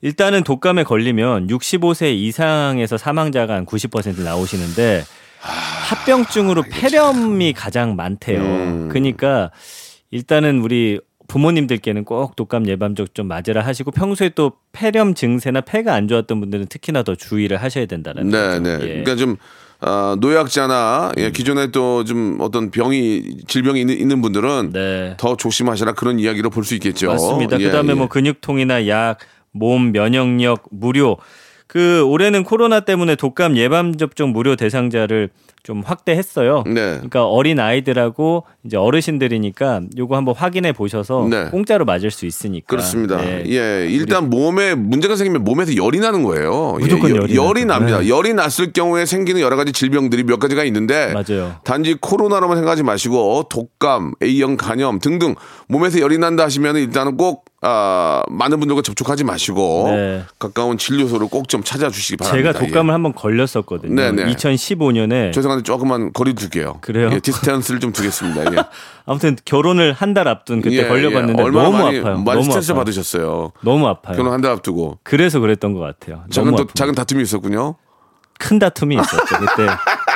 일단은 0.00 0.42
독감에 0.42 0.82
걸리면 0.84 1.46
65세 1.46 2.12
이상에서 2.14 2.98
사망자가 2.98 3.54
한 3.54 3.66
90% 3.66 4.20
나오시는데 4.22 5.04
합병증으로 5.92 6.62
폐렴이 6.70 7.52
가장 7.52 7.96
많대요. 7.96 8.40
음. 8.40 8.88
그러니까 8.88 9.50
일단은 10.10 10.60
우리 10.60 11.00
부모님들께는 11.28 12.04
꼭 12.04 12.36
독감 12.36 12.66
예방적 12.66 13.14
좀 13.14 13.28
맞으라 13.28 13.64
하시고 13.64 13.90
평소에 13.90 14.30
또 14.30 14.52
폐렴 14.72 15.14
증세나 15.14 15.62
폐가 15.62 15.94
안 15.94 16.08
좋았던 16.08 16.40
분들은 16.40 16.66
특히나 16.66 17.02
더 17.02 17.14
주의를 17.14 17.56
하셔야 17.58 17.86
된다는 17.86 18.28
네, 18.28 18.38
거죠. 18.38 18.60
네. 18.60 18.72
예. 18.74 18.86
그러니까 18.86 19.16
좀 19.16 19.36
어, 19.80 20.14
노약자나 20.20 21.12
예, 21.18 21.30
기존에 21.30 21.70
또 21.72 22.04
좀 22.04 22.38
어떤 22.40 22.70
병이 22.70 23.44
질병이 23.46 23.80
있는, 23.80 23.98
있는 23.98 24.20
분들은 24.22 24.70
네. 24.72 25.14
더 25.18 25.36
조심하시라 25.36 25.92
그런 25.92 26.18
이야기로 26.18 26.50
볼 26.50 26.64
수 26.64 26.74
있겠죠. 26.74 27.08
맞습니다. 27.08 27.58
예, 27.60 27.64
그다음에 27.66 27.90
예. 27.90 27.94
뭐 27.94 28.08
근육통이나 28.08 28.86
약, 28.88 29.18
몸 29.52 29.92
면역력 29.92 30.64
무료. 30.70 31.16
그 31.66 32.02
올해는 32.04 32.44
코로나 32.44 32.80
때문에 32.80 33.14
독감 33.16 33.56
예방 33.56 33.96
접종 33.96 34.32
무료 34.32 34.56
대상자를 34.56 35.30
좀 35.62 35.82
확대했어요. 35.84 36.64
네. 36.66 36.72
그러니까 36.94 37.24
어린 37.26 37.60
아이들하고 37.60 38.44
이제 38.64 38.76
어르신들이니까 38.76 39.82
요거 39.96 40.16
한번 40.16 40.34
확인해 40.34 40.72
보셔서 40.72 41.28
네. 41.30 41.44
공짜로 41.50 41.84
맞을 41.84 42.10
수 42.10 42.26
있으니까. 42.26 42.66
그렇습니다. 42.66 43.18
네. 43.18 43.44
예, 43.46 43.86
일단 43.88 44.28
몸에 44.28 44.74
문제가 44.74 45.14
생기면 45.14 45.44
몸에서 45.44 45.76
열이 45.76 46.00
나는 46.00 46.24
거예요. 46.24 46.78
무조건 46.80 47.10
예, 47.10 47.34
열이 47.36 47.64
나죠. 47.64 47.78
납니다. 47.78 48.00
네. 48.00 48.08
열이 48.08 48.34
났을 48.34 48.72
경우에 48.72 49.06
생기는 49.06 49.40
여러 49.40 49.54
가지 49.54 49.72
질병들이 49.72 50.24
몇 50.24 50.40
가지가 50.40 50.64
있는데 50.64 51.12
맞아요. 51.14 51.54
단지 51.62 51.94
코로나로만 52.00 52.56
생각하지 52.56 52.82
마시고 52.82 53.44
독감, 53.48 54.14
A형 54.20 54.56
간염 54.56 54.98
등등 54.98 55.36
몸에서 55.68 56.00
열이 56.00 56.18
난다 56.18 56.42
하시면 56.44 56.76
일단은 56.76 57.16
꼭 57.16 57.44
아, 57.64 58.24
많은 58.28 58.58
분들과 58.58 58.82
접촉하지 58.82 59.22
마시고 59.22 59.84
네. 59.90 60.22
가까운 60.40 60.76
진료소를 60.76 61.28
꼭 61.28 61.42
좀 61.52 61.62
찾아주시기 61.62 62.16
바랍니다. 62.16 62.52
제가 62.52 62.64
독감을 62.64 62.94
한번 62.94 63.12
걸렸었거든요. 63.14 63.94
네, 63.94 64.10
네. 64.10 64.24
2015년에 64.32 65.26
예. 65.28 65.30
죄송 65.32 65.51
한데 65.52 65.62
조금만 65.62 66.12
거리 66.12 66.34
둘게요. 66.34 66.78
그래요? 66.80 67.10
예, 67.12 67.20
distance를 67.20 67.80
좀 67.80 67.92
두겠습니다. 67.92 68.52
예. 68.52 68.64
아무튼 69.06 69.36
결혼을 69.44 69.92
한 69.92 70.12
달 70.14 70.28
앞둔 70.28 70.60
그때 70.60 70.76
예, 70.78 70.88
걸려봤는데 70.88 71.40
예. 71.40 71.46
얼마나 71.46 71.68
너무 71.70 71.82
많이, 71.84 71.98
아파요. 72.00 72.14
많이 72.18 72.24
너무 72.24 72.42
스트레스 72.44 72.72
아파요. 72.72 72.80
받으셨어요. 72.84 73.52
너무 73.62 73.86
아파요. 73.88 74.16
결혼 74.16 74.32
한 74.32 74.40
달 74.42 74.50
앞두고 74.52 74.98
그래서 75.02 75.38
그랬던 75.40 75.72
것 75.74 75.80
같아요. 75.80 76.24
작은 76.30 76.50
너무 76.52 76.66
또. 76.66 76.72
작은 76.74 76.94
다툼이 76.94 77.22
있었군요. 77.22 77.76
큰 78.38 78.58
다툼이 78.58 78.96
있었죠. 78.96 79.36
그때 79.38 79.68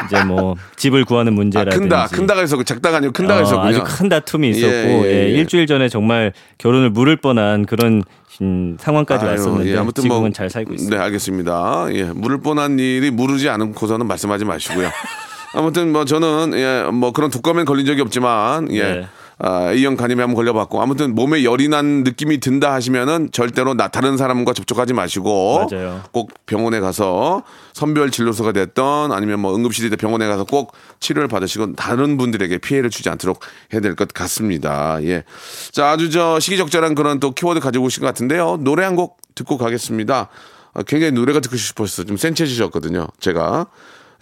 이제 0.06 0.24
뭐 0.24 0.56
집을 0.74 1.04
구하는 1.04 1.32
아, 1.32 1.36
문제라든지 1.36 1.78
큰다, 1.78 2.06
큰다가 2.08 2.42
있었고 2.42 2.64
작다가 2.64 2.96
아니고 2.96 3.12
큰다가 3.12 3.38
어, 3.40 3.42
있었군요. 3.44 3.68
아주 3.68 3.82
큰 3.84 4.08
다툼이 4.08 4.50
있었고 4.50 4.66
예, 4.74 5.04
예, 5.04 5.04
예, 5.04 5.26
예. 5.26 5.28
일주일 5.30 5.68
전에 5.68 5.88
정말 5.88 6.32
결혼을 6.58 6.90
물을 6.90 7.16
뻔한 7.16 7.66
그런 7.66 8.02
음, 8.42 8.76
상황까지 8.80 9.24
아유, 9.24 9.30
왔었는데 9.30 9.70
예, 9.72 9.76
아무튼 9.78 10.02
지금은 10.02 10.20
뭐, 10.22 10.30
잘 10.30 10.50
살고 10.50 10.74
있어요. 10.74 10.90
네, 10.90 10.96
알겠습니다. 10.98 11.86
예, 11.92 12.02
물을 12.04 12.40
뻔한 12.40 12.78
일이 12.80 13.10
무르지 13.12 13.48
않고서는 13.48 14.06
말씀하지 14.08 14.44
마시고요. 14.44 14.90
아무튼 15.56 15.92
뭐 15.92 16.04
저는 16.04 16.52
예, 16.54 16.88
뭐 16.92 17.12
그런 17.12 17.30
독감에 17.30 17.64
걸린 17.64 17.86
적이 17.86 18.02
없지만 18.02 18.70
예. 18.72 18.82
네. 18.82 19.08
아, 19.38 19.70
A형 19.70 19.96
간염에 19.96 20.22
한번 20.22 20.34
걸려봤고 20.34 20.80
아무튼 20.80 21.14
몸에 21.14 21.44
열이 21.44 21.68
난 21.68 22.04
느낌이 22.04 22.38
든다 22.40 22.72
하시면은 22.72 23.28
절대로 23.32 23.74
나 23.74 23.88
다른 23.88 24.16
사람과 24.16 24.54
접촉하지 24.54 24.94
마시고 24.94 25.66
맞아요. 25.70 26.02
꼭 26.10 26.30
병원에 26.46 26.80
가서 26.80 27.42
선별 27.74 28.10
진료소가 28.10 28.52
됐던 28.52 29.12
아니면 29.12 29.40
뭐 29.40 29.54
응급실이 29.54 29.90
돼 29.90 29.96
병원에 29.96 30.26
가서 30.26 30.44
꼭 30.44 30.72
치료를 31.00 31.28
받으시고 31.28 31.74
다른 31.74 32.16
분들에게 32.16 32.56
피해를 32.58 32.88
주지 32.88 33.10
않도록 33.10 33.40
해야 33.74 33.82
될 33.82 33.94
것 33.94 34.08
같습니다. 34.14 34.98
예. 35.02 35.24
자, 35.70 35.90
아주 35.90 36.08
저 36.10 36.40
시기적절한 36.40 36.94
그런 36.94 37.20
또 37.20 37.32
키워드 37.32 37.60
가지고 37.60 37.84
오신 37.86 38.00
것 38.02 38.06
같은데요. 38.06 38.58
노래 38.60 38.84
한 38.84 38.96
곡 38.96 39.18
듣고 39.34 39.58
가겠습니다. 39.58 40.28
아, 40.72 40.82
굉장히 40.84 41.12
노래가 41.12 41.40
듣고 41.40 41.56
싶었어요. 41.56 42.06
좀 42.06 42.16
센치해지셨거든요. 42.16 43.06
제가. 43.20 43.66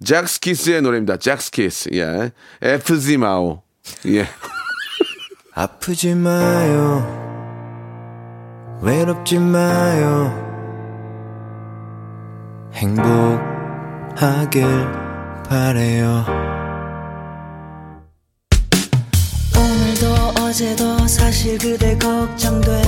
잭스키스의 0.02 0.82
노래입니다. 0.82 1.18
잭스키스. 1.18 1.90
예. 1.94 2.32
FZ 2.62 3.18
마오. 3.18 3.62
예. 4.06 4.26
아프지 5.54 6.14
마요. 6.14 7.22
외롭지 8.82 9.38
마요. 9.38 10.42
행복하길 12.74 14.64
바래요. 15.48 16.24
오늘도 19.56 20.42
어제도 20.42 21.06
사실 21.06 21.56
그대 21.58 21.96
걱정돼 21.98 22.82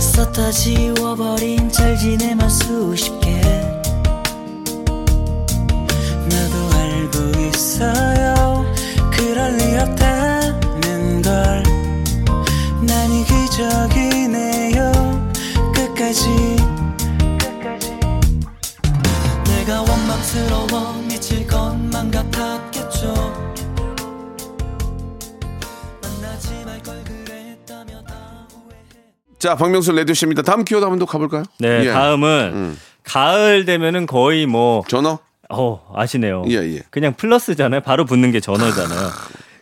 썼다 0.00 0.50
지워버린 0.50 1.70
잘 1.70 1.96
지내만 1.96 2.48
수십 2.50 3.18
개 3.20 3.40
자, 29.46 29.54
박명수 29.54 29.92
레디오씨입니다. 29.92 30.42
다음 30.42 30.64
키워드 30.64 30.82
한번 30.82 30.98
더 30.98 31.06
가볼까요? 31.06 31.44
네, 31.60 31.84
예. 31.84 31.92
다음은 31.92 32.50
음. 32.52 32.78
가을 33.04 33.64
되면은 33.64 34.06
거의 34.06 34.44
뭐 34.44 34.82
전어? 34.88 35.20
어, 35.48 35.92
아시네요. 35.94 36.42
예, 36.48 36.54
예. 36.54 36.82
그냥 36.90 37.14
플러스잖아요. 37.16 37.82
바로 37.82 38.04
붙는 38.04 38.32
게 38.32 38.40
전어잖아요. 38.40 39.08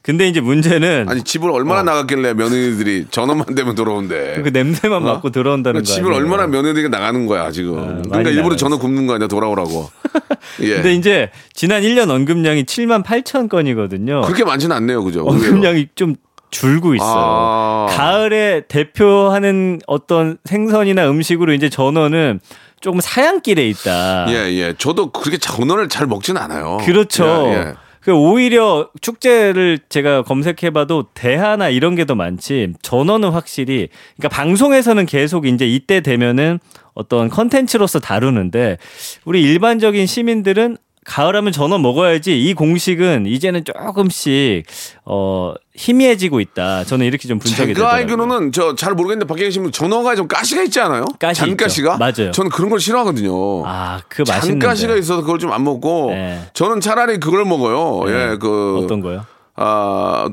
근데 0.00 0.26
이제 0.26 0.40
문제는 0.40 1.06
아니, 1.06 1.22
집을 1.22 1.50
얼마나 1.50 1.82
나갔길래 1.82 2.32
며느리들이 2.32 3.08
전어만 3.10 3.54
되면 3.54 3.74
들어온대. 3.74 4.40
그 4.42 4.48
냄새만 4.48 5.02
어? 5.02 5.12
맡고 5.12 5.28
들어온다는 5.28 5.80
거 5.80 5.84
집을 5.84 6.14
아니에요? 6.14 6.16
얼마나 6.16 6.46
며느리가 6.46 6.88
나가는 6.88 7.26
거야, 7.26 7.50
지금. 7.50 7.74
그러니까 7.76 8.16
많이 8.16 8.30
일부러. 8.30 8.56
전어 8.56 8.78
굽는 8.78 9.06
거 9.06 9.14
아니야, 9.16 9.28
돌아오라고. 9.28 9.90
예. 10.62 10.76
근데 10.76 10.94
이제 10.94 11.30
지난 11.52 11.82
1년 11.82 12.08
언급량이 12.08 12.64
7만 12.64 13.04
8천 13.04 13.50
건이거든요. 13.50 14.22
그렇게 14.22 14.44
많지는 14.44 14.74
않네요, 14.76 15.04
그죠? 15.04 15.26
언급량이 15.26 15.88
좀 15.94 16.16
줄고 16.54 16.94
있어요. 16.94 17.08
아. 17.08 17.86
가을에 17.90 18.62
대표하는 18.68 19.80
어떤 19.86 20.38
생선이나 20.44 21.08
음식으로 21.10 21.52
이제 21.52 21.68
전어는 21.68 22.40
조금 22.80 23.00
사양길에 23.00 23.68
있다. 23.68 24.26
예, 24.28 24.52
예. 24.52 24.74
저도 24.78 25.10
그렇게 25.10 25.38
전어를 25.38 25.88
잘 25.88 26.06
먹진 26.06 26.36
않아요. 26.36 26.78
그렇죠. 26.84 27.24
예, 27.48 27.52
예. 27.52 27.72
그 28.00 28.12
오히려 28.12 28.90
축제를 29.00 29.78
제가 29.88 30.22
검색해봐도 30.22 31.06
대하나 31.14 31.70
이런 31.70 31.94
게 31.94 32.04
더 32.04 32.14
많지 32.14 32.74
전어는 32.82 33.30
확실히 33.30 33.88
그러니까 34.16 34.28
방송에서는 34.36 35.06
계속 35.06 35.46
이제 35.46 35.66
이때 35.66 36.02
되면은 36.02 36.60
어떤 36.92 37.30
컨텐츠로서 37.30 38.00
다루는데 38.00 38.76
우리 39.24 39.42
일반적인 39.42 40.06
시민들은 40.06 40.76
가을하면 41.04 41.52
전어 41.52 41.78
먹어야지 41.78 42.40
이 42.42 42.54
공식은 42.54 43.26
이제는 43.26 43.64
조금씩 43.64 44.64
어 45.04 45.54
희미해지고 45.76 46.40
있다. 46.40 46.84
저는 46.84 47.06
이렇게 47.06 47.28
좀 47.28 47.38
분석이 47.38 47.56
제가 47.56 47.66
되더라고요. 47.68 47.96
알기로는 47.98 48.52
저 48.52 48.74
잘 48.74 48.94
모르겠는데 48.94 49.26
밖에 49.26 49.44
계신 49.44 49.62
분 49.62 49.72
전어가 49.72 50.14
좀 50.16 50.26
가시가 50.28 50.62
있지 50.64 50.80
않아요? 50.80 51.04
가시 51.18 51.40
잔가시가? 51.40 51.98
맞아요. 51.98 52.30
저는 52.32 52.50
그런 52.50 52.70
걸 52.70 52.80
싫어하거든요. 52.80 53.66
아, 53.66 54.00
그 54.08 54.22
맛있는데. 54.26 54.64
잔가시가 54.64 54.96
있어서 54.96 55.20
그걸 55.22 55.38
좀 55.38 55.52
안 55.52 55.62
먹고 55.62 56.10
네. 56.10 56.40
저는 56.54 56.80
차라리 56.80 57.18
그걸 57.18 57.44
먹어요. 57.44 58.10
네. 58.10 58.32
예, 58.32 58.36
그 58.38 58.80
어떤 58.82 59.00
거요? 59.00 59.24
아, 59.56 60.28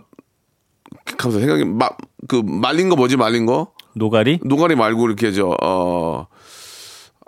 가면서 1.18 1.40
생각이 1.40 1.66
막 1.66 1.98
그 2.28 2.42
말린 2.46 2.88
거 2.88 2.96
뭐지 2.96 3.18
말린 3.18 3.48
거? 3.48 3.72
노가리? 3.96 4.40
노가리 4.46 4.76
말고 4.76 5.08
이렇게 5.08 5.32
저 5.32 5.56
어. 5.62 6.28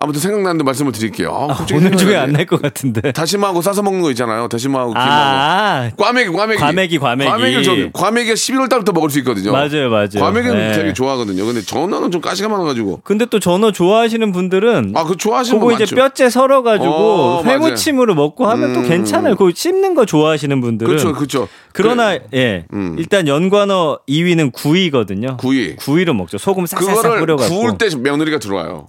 아무튼 0.04 0.20
생각나는 0.20 0.58
데 0.58 0.66
말씀을 0.66 0.92
드릴게요. 0.92 1.30
아, 1.34 1.48
갑자기 1.48 1.76
오늘 1.76 1.96
중에. 1.96 2.18
안 2.18 2.34
날 2.34 2.46
것 2.46 2.62
같은데. 2.62 3.14
다시마하고 3.14 3.62
싸서 3.62 3.82
먹는 3.84 4.02
거 4.02 4.10
있잖아요. 4.12 4.50
다시마하고 4.50 4.92
김하고. 4.92 5.10
아, 5.12 5.90
꽈배기. 5.96 6.30
과메기, 6.32 6.98
과메기. 7.00 7.30
과메기를 7.32 7.64
저, 7.64 7.72
과메기가 7.94 8.34
11월 8.34 8.68
달부터 8.70 8.92
먹을 8.92 9.10
수 9.10 9.20
있거든요. 9.20 9.54
맞아요, 9.54 9.90
맞아요. 9.90 10.10
과메기는 10.20 10.58
네. 10.58 10.74
되게 10.74 10.92
좋아하거든요. 10.94 11.46
근데 11.46 11.62
전어는 11.62 12.12
좀 12.12 12.20
가시가 12.20 12.50
많아가지고. 12.50 13.00
근데 13.06 13.26
또 13.28 13.40
전어 13.40 13.72
좋아하시는 13.72 14.30
분들은 14.34 14.92
아, 14.96 15.06
그 15.06 15.16
좋아하시는 15.16 15.58
분 15.62 15.74
이제. 15.76 15.86
뼈째 15.96 16.30
썰어가지고 16.30 16.92
어. 16.94 17.44
회무침으로 17.46 18.14
먹고 18.14 18.46
하면 18.48 18.74
또 18.74 18.82
음. 18.82 18.90
괜찮아요. 18.90 19.36
그거 19.38 19.52
씹는 19.56 19.96
거 19.96 20.06
좋아하시는 20.06 20.60
분들은. 20.60 20.90
그렇죠, 20.90 21.14
그렇죠. 21.14 21.48
그러나 21.72 22.18
예 22.34 22.66
음. 22.74 22.96
일단 23.00 23.28
연관어 23.28 24.00
2위는 24.10 24.52
구이거든요. 24.52 25.38
구이. 25.38 25.78
구이로 25.78 26.14
먹죠. 26.14 26.38
소금 26.38 26.66
그거를 26.66 27.20
뿌려갖고. 27.20 27.56
구울 27.56 27.78
때 27.78 27.88
며느리가 27.96 28.40
들어와요. 28.40 28.88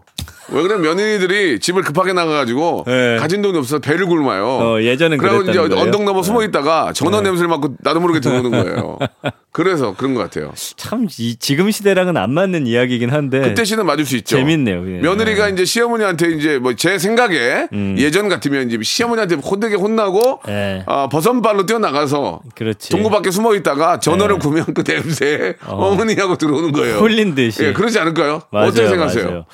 왜 0.50 0.62
그러면 0.62 0.82
며느리들이 0.82 1.58
집을 1.60 1.82
급하게 1.82 2.12
나가가지고 2.12 2.84
네. 2.86 3.16
가진 3.18 3.42
돈이 3.42 3.56
없어서 3.58 3.78
배를 3.80 4.06
굶어요. 4.06 4.44
어, 4.46 4.80
예전엔 4.82 5.18
그래고 5.18 5.42
이제 5.42 5.58
거예요. 5.58 5.80
언덕 5.80 6.04
넘어 6.04 6.22
숨어 6.22 6.42
있다가 6.44 6.92
전어 6.92 7.18
네. 7.20 7.28
냄새를 7.28 7.48
맡고 7.48 7.76
나도 7.80 8.00
모르게 8.00 8.20
들어오는 8.20 8.50
거예요. 8.50 8.98
그래서 9.52 9.94
그런 9.96 10.14
것 10.14 10.20
같아요. 10.22 10.52
참 10.76 11.06
이, 11.18 11.36
지금 11.36 11.70
시대랑은 11.70 12.16
안 12.16 12.32
맞는 12.32 12.66
이야기긴 12.66 13.10
한데 13.10 13.40
그때 13.40 13.64
시는 13.64 13.86
맞을 13.86 14.04
수 14.04 14.16
있죠. 14.16 14.36
재밌네요. 14.36 14.84
예. 14.88 14.98
며느리가 15.00 15.48
이제 15.48 15.64
시어머니한테 15.64 16.30
이제 16.32 16.58
뭐 16.58 16.74
제 16.74 16.98
생각에 16.98 17.68
음. 17.72 17.94
예전 17.98 18.28
같으면 18.28 18.68
이제 18.68 18.78
시어머니한테 18.82 19.36
혼되게 19.36 19.76
혼나고 19.76 20.40
예. 20.48 20.82
아, 20.86 21.08
버선발로 21.08 21.66
뛰어나가서 21.66 22.40
그렇지. 22.56 22.90
동구 22.90 23.10
밖에 23.10 23.30
숨어 23.30 23.54
있다가 23.54 24.00
전어를 24.00 24.38
네. 24.38 24.40
구면 24.40 24.64
그 24.74 24.82
냄새에 24.86 25.54
어. 25.66 25.76
어. 25.86 25.94
머니하고 25.94 26.36
들어오는 26.36 26.72
거예요. 26.72 26.96
홀린 26.98 27.34
듯이. 27.36 27.62
예, 27.64 27.72
그러지 27.72 27.98
않을까요? 28.00 28.42
맞아요, 28.50 28.66
어떻게 28.68 28.88
생각하세요? 28.88 29.24
맞아요. 29.24 29.44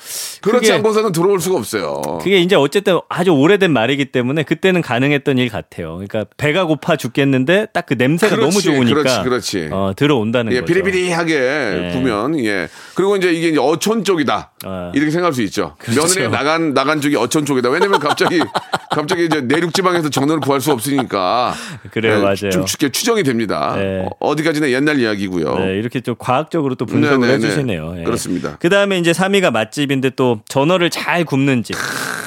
그렇지 0.41 0.67
그 0.71 0.73
게- 0.81 0.87
않고서는 0.87 1.11
들어올 1.11 1.39
수가 1.39 1.57
없어요. 1.57 2.01
그게 2.21 2.39
이제 2.39 2.55
어쨌든 2.55 2.99
아주 3.09 3.31
오래된 3.31 3.71
말이기 3.71 4.05
때문에 4.05 4.43
그때는 4.43 4.81
가능했던 4.81 5.37
일 5.37 5.49
같아요. 5.49 5.93
그러니까 5.95 6.25
배가 6.37 6.65
고파 6.65 6.95
죽겠는데 6.95 7.67
딱 7.73 7.85
그 7.87 7.95
냄새가 7.95 8.35
그렇지, 8.35 8.49
너무 8.49 8.61
좋으니까 8.61 9.01
그렇지, 9.01 9.21
그렇지. 9.23 9.69
어, 9.71 9.91
들어온다는 9.95 10.53
예, 10.53 10.61
거죠. 10.61 10.65
비리비리하게 10.73 11.39
네. 11.39 11.91
구면 11.93 12.39
예. 12.45 12.67
그리고 12.95 13.15
이제 13.17 13.31
이게 13.33 13.49
이제 13.49 13.59
어촌 13.59 14.03
쪽이다. 14.03 14.50
아. 14.65 14.91
이렇게 14.93 15.11
생각할 15.11 15.33
수 15.33 15.41
있죠. 15.43 15.75
그렇죠. 15.77 16.01
며느리 16.01 16.29
나간 16.29 16.73
나간 16.73 17.01
쪽이 17.01 17.15
어촌 17.15 17.45
쪽이다. 17.45 17.69
왜냐면 17.69 17.99
갑자기 17.99 18.39
갑자기 18.91 19.25
이제 19.25 19.41
내륙 19.41 19.73
지방에서 19.73 20.09
전어를 20.09 20.41
구할 20.41 20.61
수 20.61 20.71
없으니까 20.71 21.53
그래요, 21.91 22.17
예, 22.17 22.21
맞아요. 22.21 22.49
좀 22.51 22.65
쉽게 22.67 22.89
추정이 22.89 23.23
됩니다. 23.23 23.73
네. 23.75 24.05
어, 24.05 24.09
어디까지나 24.19 24.69
옛날 24.71 24.99
이야기고요. 24.99 25.55
네, 25.59 25.77
이렇게 25.77 26.01
좀 26.01 26.15
과학적으로 26.17 26.75
또 26.75 26.85
분석을 26.85 27.19
네, 27.19 27.27
네, 27.27 27.37
네. 27.37 27.45
해주시네요. 27.45 27.95
예. 27.99 28.03
그렇습니다. 28.03 28.57
그 28.59 28.69
다음에 28.69 28.97
이제 28.99 29.11
3위가 29.11 29.51
맛집인데 29.51 30.11
또 30.11 30.41
전어를 30.47 30.89
잘 30.89 31.25
굽는 31.25 31.63
집. 31.63 31.75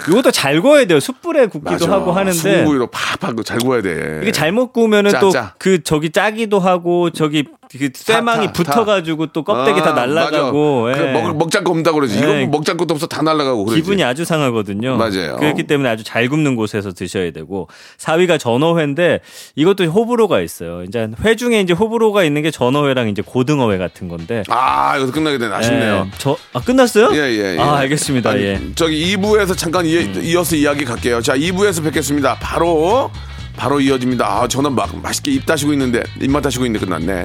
이것도 0.08 0.30
잘 0.30 0.60
구워야 0.60 0.84
돼요. 0.84 1.00
숯불에 1.00 1.46
굽기도 1.46 1.86
맞아. 1.86 1.92
하고 1.92 2.12
하는데 2.12 2.32
수구이로 2.32 2.88
팍팍 2.88 3.44
잘 3.44 3.58
구워야 3.58 3.82
돼. 3.82 4.20
이게 4.22 4.32
잘못 4.32 4.72
구우면은 4.72 5.10
짜, 5.10 5.20
또 5.20 5.30
짜. 5.30 5.54
그 5.58 5.82
저기 5.82 6.10
짜기도 6.10 6.58
하고 6.58 7.10
저기 7.10 7.44
그 7.78 7.90
쇠망이 7.94 8.46
타, 8.46 8.52
타. 8.52 8.62
붙어가지고 8.62 9.26
또 9.28 9.42
껍데기 9.44 9.80
다 9.80 9.90
아, 9.90 9.92
날라가고 9.92 10.82
맞아. 10.84 10.98
예. 10.98 11.02
그 11.06 11.18
먹, 11.18 11.36
먹잘 11.36 11.64
거 11.64 11.72
없다고 11.72 11.96
그러지. 12.00 12.16
예. 12.16 12.20
이건 12.20 12.50
먹잘 12.50 12.76
것도 12.76 12.94
없어 12.94 13.06
다 13.06 13.22
날라가고 13.22 13.64
그러지. 13.64 13.82
기분이 13.82 14.02
아주 14.04 14.24
상하거든요. 14.24 14.96
맞아요. 14.96 15.36
그렇기 15.36 15.64
때문에 15.64 15.88
아주 15.88 16.04
잘 16.04 16.28
굽는 16.28 16.56
곳에서 16.56 16.92
드셔야 16.92 17.30
되고 17.32 17.68
4위가 17.98 18.38
전어회인데 18.38 19.20
이것도 19.56 19.84
호불호가 19.84 20.40
있어요. 20.40 20.82
이제 20.84 21.08
회 21.24 21.36
중에 21.36 21.60
이제 21.60 21.72
호불호가 21.72 22.24
있는 22.24 22.42
게 22.42 22.50
전어회랑 22.50 23.08
이제 23.08 23.22
고등어회 23.22 23.78
같은 23.78 24.08
건데. 24.08 24.42
아, 24.48 24.96
이거 24.96 25.10
끝나게 25.10 25.38
되네. 25.38 25.54
아쉽네요. 25.54 26.06
예, 26.06 26.10
저 26.18 26.36
아, 26.52 26.60
끝났어요? 26.60 27.10
예, 27.12 27.18
예, 27.30 27.54
예. 27.56 27.58
아, 27.60 27.76
알겠습니다. 27.78 28.30
아니, 28.30 28.42
예. 28.42 28.56
음. 28.56 28.72
저기 28.74 29.16
2부에서 29.16 29.56
잠깐 29.56 29.84
이, 29.86 29.92
이어서 30.22 30.56
이야기 30.56 30.84
갈게요. 30.84 31.20
자, 31.22 31.36
2부에서 31.36 31.82
뵙겠습니다. 31.84 32.36
바로 32.40 33.10
바로 33.56 33.80
이어집니다. 33.80 34.26
아, 34.26 34.48
저는 34.48 34.74
막 34.74 34.90
맛있게 35.00 35.30
입 35.32 35.46
다시고 35.46 35.72
있는데 35.74 36.02
입맛 36.20 36.42
다시고 36.42 36.66
있는데 36.66 36.84
끝났네. 36.84 37.24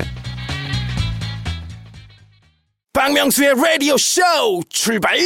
박명수의 2.99 3.53
라디오 3.55 3.95
쇼 3.95 4.21
출발! 4.67 5.17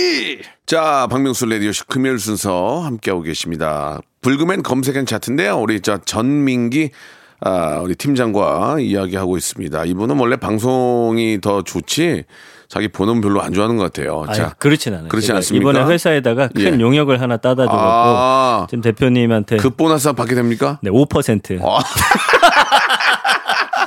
자, 0.68 1.08
박명수 1.10 1.48
라디오 1.48 1.72
쇼 1.72 1.86
금요일 1.88 2.20
순서 2.20 2.82
함께하고 2.82 3.24
계십니다. 3.24 4.00
불금엔 4.22 4.62
검색엔 4.62 5.08
차트인데요. 5.08 5.58
우리 5.58 5.82
저 5.82 5.98
전민기 5.98 6.92
아, 7.42 7.80
우리 7.80 7.96
팀장과 7.96 8.78
이야기하고 8.80 9.38
있습니다. 9.38 9.86
이분은 9.86 10.20
원래 10.20 10.36
방송이 10.36 11.42
더 11.42 11.64
좋지 11.64 12.26
자기 12.68 12.90
본은 12.90 13.22
별로 13.22 13.42
안 13.42 13.54
좋아하는 13.54 13.78
것 13.78 13.92
같아요. 13.92 14.24
아유, 14.28 14.38
자, 14.38 14.54
그렇진 14.60 14.94
않아요. 14.94 15.10
그렇지 15.10 15.32
않습니까? 15.32 15.72
이번에 15.72 15.92
회사에다가 15.92 16.50
큰 16.50 16.80
예. 16.80 16.80
용역을 16.80 17.22
하나 17.22 17.38
따다 17.38 17.66
줘갖고 17.66 17.80
아. 17.80 18.68
지금 18.70 18.82
대표님한테 18.82 19.58
그 19.58 19.72
보너스 19.72 20.14
받게 20.14 20.36
됩니까? 20.36 20.78
네, 20.84 20.92
5%. 20.92 21.60
아. 21.64 21.80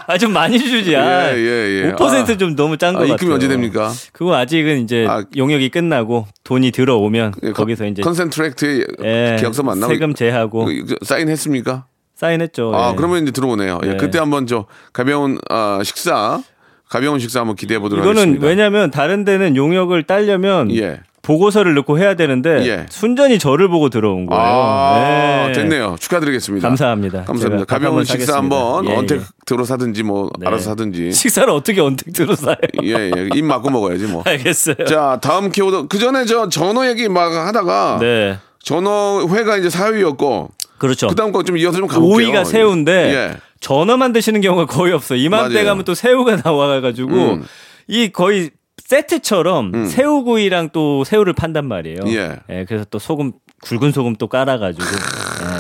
아, 0.06 0.18
좀 0.18 0.32
많이 0.32 0.58
주지. 0.58 0.94
아, 0.96 1.32
예, 1.32 1.36
예, 1.36 1.86
예. 1.88 1.92
5%좀 1.92 2.54
너무 2.54 2.76
짠것 2.76 2.96
아, 2.96 3.00
같아요. 3.00 3.14
입금이 3.14 3.32
언제 3.32 3.48
됩니까? 3.48 3.92
그거 4.12 4.36
아직은 4.36 4.82
이제 4.82 5.06
아. 5.08 5.24
용역이 5.36 5.68
끝나고 5.70 6.26
돈이 6.44 6.70
들어오면 6.70 7.34
예, 7.42 7.52
거기서 7.52 7.86
이제 7.86 8.02
컨센트랙트 8.02 8.86
예, 9.04 9.36
계약서 9.38 9.62
만나고 9.62 9.92
세금 9.92 10.14
제하고 10.14 10.64
그, 10.64 10.84
그, 10.84 10.96
사인했습니까? 11.04 11.86
사인했죠. 12.14 12.72
아, 12.74 12.92
예. 12.92 12.96
그러면 12.96 13.22
이제 13.22 13.32
들어오네요. 13.32 13.80
예, 13.84 13.88
네. 13.88 13.96
그때 13.96 14.18
한번 14.18 14.46
저 14.46 14.66
가벼운 14.92 15.38
아, 15.50 15.80
식사, 15.84 16.40
가벼운 16.88 17.18
식사 17.18 17.40
한번 17.40 17.56
기대해 17.56 17.78
보도록 17.78 18.04
이거는 18.04 18.20
하겠습니다. 18.20 18.46
왜냐면 18.46 18.90
다른 18.90 19.24
데는 19.24 19.56
용역을 19.56 20.04
따려면 20.04 20.74
예. 20.74 21.00
보고서를 21.26 21.74
넣고 21.74 21.98
해야 21.98 22.14
되는데 22.14 22.64
예. 22.68 22.86
순전히 22.88 23.40
저를 23.40 23.68
보고 23.68 23.88
들어온 23.90 24.26
거예요. 24.26 24.40
아, 24.44 25.46
예. 25.48 25.52
됐네요. 25.52 25.96
축하드리겠습니다. 25.98 26.68
감사합니다. 26.68 27.24
감사합니다. 27.24 27.64
가벼운 27.64 28.04
식사 28.04 28.12
사겠습니다. 28.34 28.38
한번 28.38 28.86
예, 28.86 28.90
예. 28.90 28.96
언택트로 28.96 29.64
사든지 29.64 30.04
뭐 30.04 30.30
네. 30.38 30.46
알아서 30.46 30.70
사든지. 30.70 31.10
식사를 31.10 31.50
어떻게 31.50 31.80
언택 31.80 32.12
들어사요? 32.14 32.54
예, 32.84 33.10
예. 33.16 33.28
입 33.34 33.44
맞고 33.44 33.70
먹어야지 33.70 34.04
뭐. 34.06 34.22
알겠어요. 34.24 34.76
자, 34.86 35.18
다음 35.20 35.50
키워드. 35.50 35.88
그 35.88 35.98
전에 35.98 36.26
저 36.26 36.48
전어 36.48 36.86
얘기 36.86 37.08
막 37.08 37.32
하다가 37.32 37.98
네. 38.00 38.38
전어 38.62 39.26
회가 39.28 39.56
이제 39.56 39.66
4위였고 39.68 40.50
그렇죠. 40.78 41.08
그다음 41.08 41.32
거 41.32 41.42
좀 41.42 41.56
이어서 41.56 41.78
좀 41.78 41.88
가볼게요. 41.88 42.28
5위가 42.30 42.44
새우인데 42.44 42.92
예. 43.14 43.36
전어만 43.58 44.12
드시는 44.12 44.42
경우가 44.42 44.66
거의 44.66 44.92
없어요. 44.92 45.18
이맘때 45.18 45.54
맞아요. 45.54 45.66
가면 45.66 45.84
또 45.84 45.94
새우가 45.94 46.42
나와가지고 46.44 47.10
음. 47.10 47.44
이 47.88 48.10
거의 48.12 48.50
세트처럼 48.86 49.86
새우구이랑 49.88 50.70
또 50.72 51.04
새우를 51.04 51.32
판단 51.32 51.66
말이에요. 51.66 52.00
예. 52.06 52.64
그래서 52.66 52.84
또 52.90 52.98
소금 52.98 53.32
굵은 53.62 53.92
소금 53.92 54.16
또 54.16 54.28
깔아가지고 54.28 54.84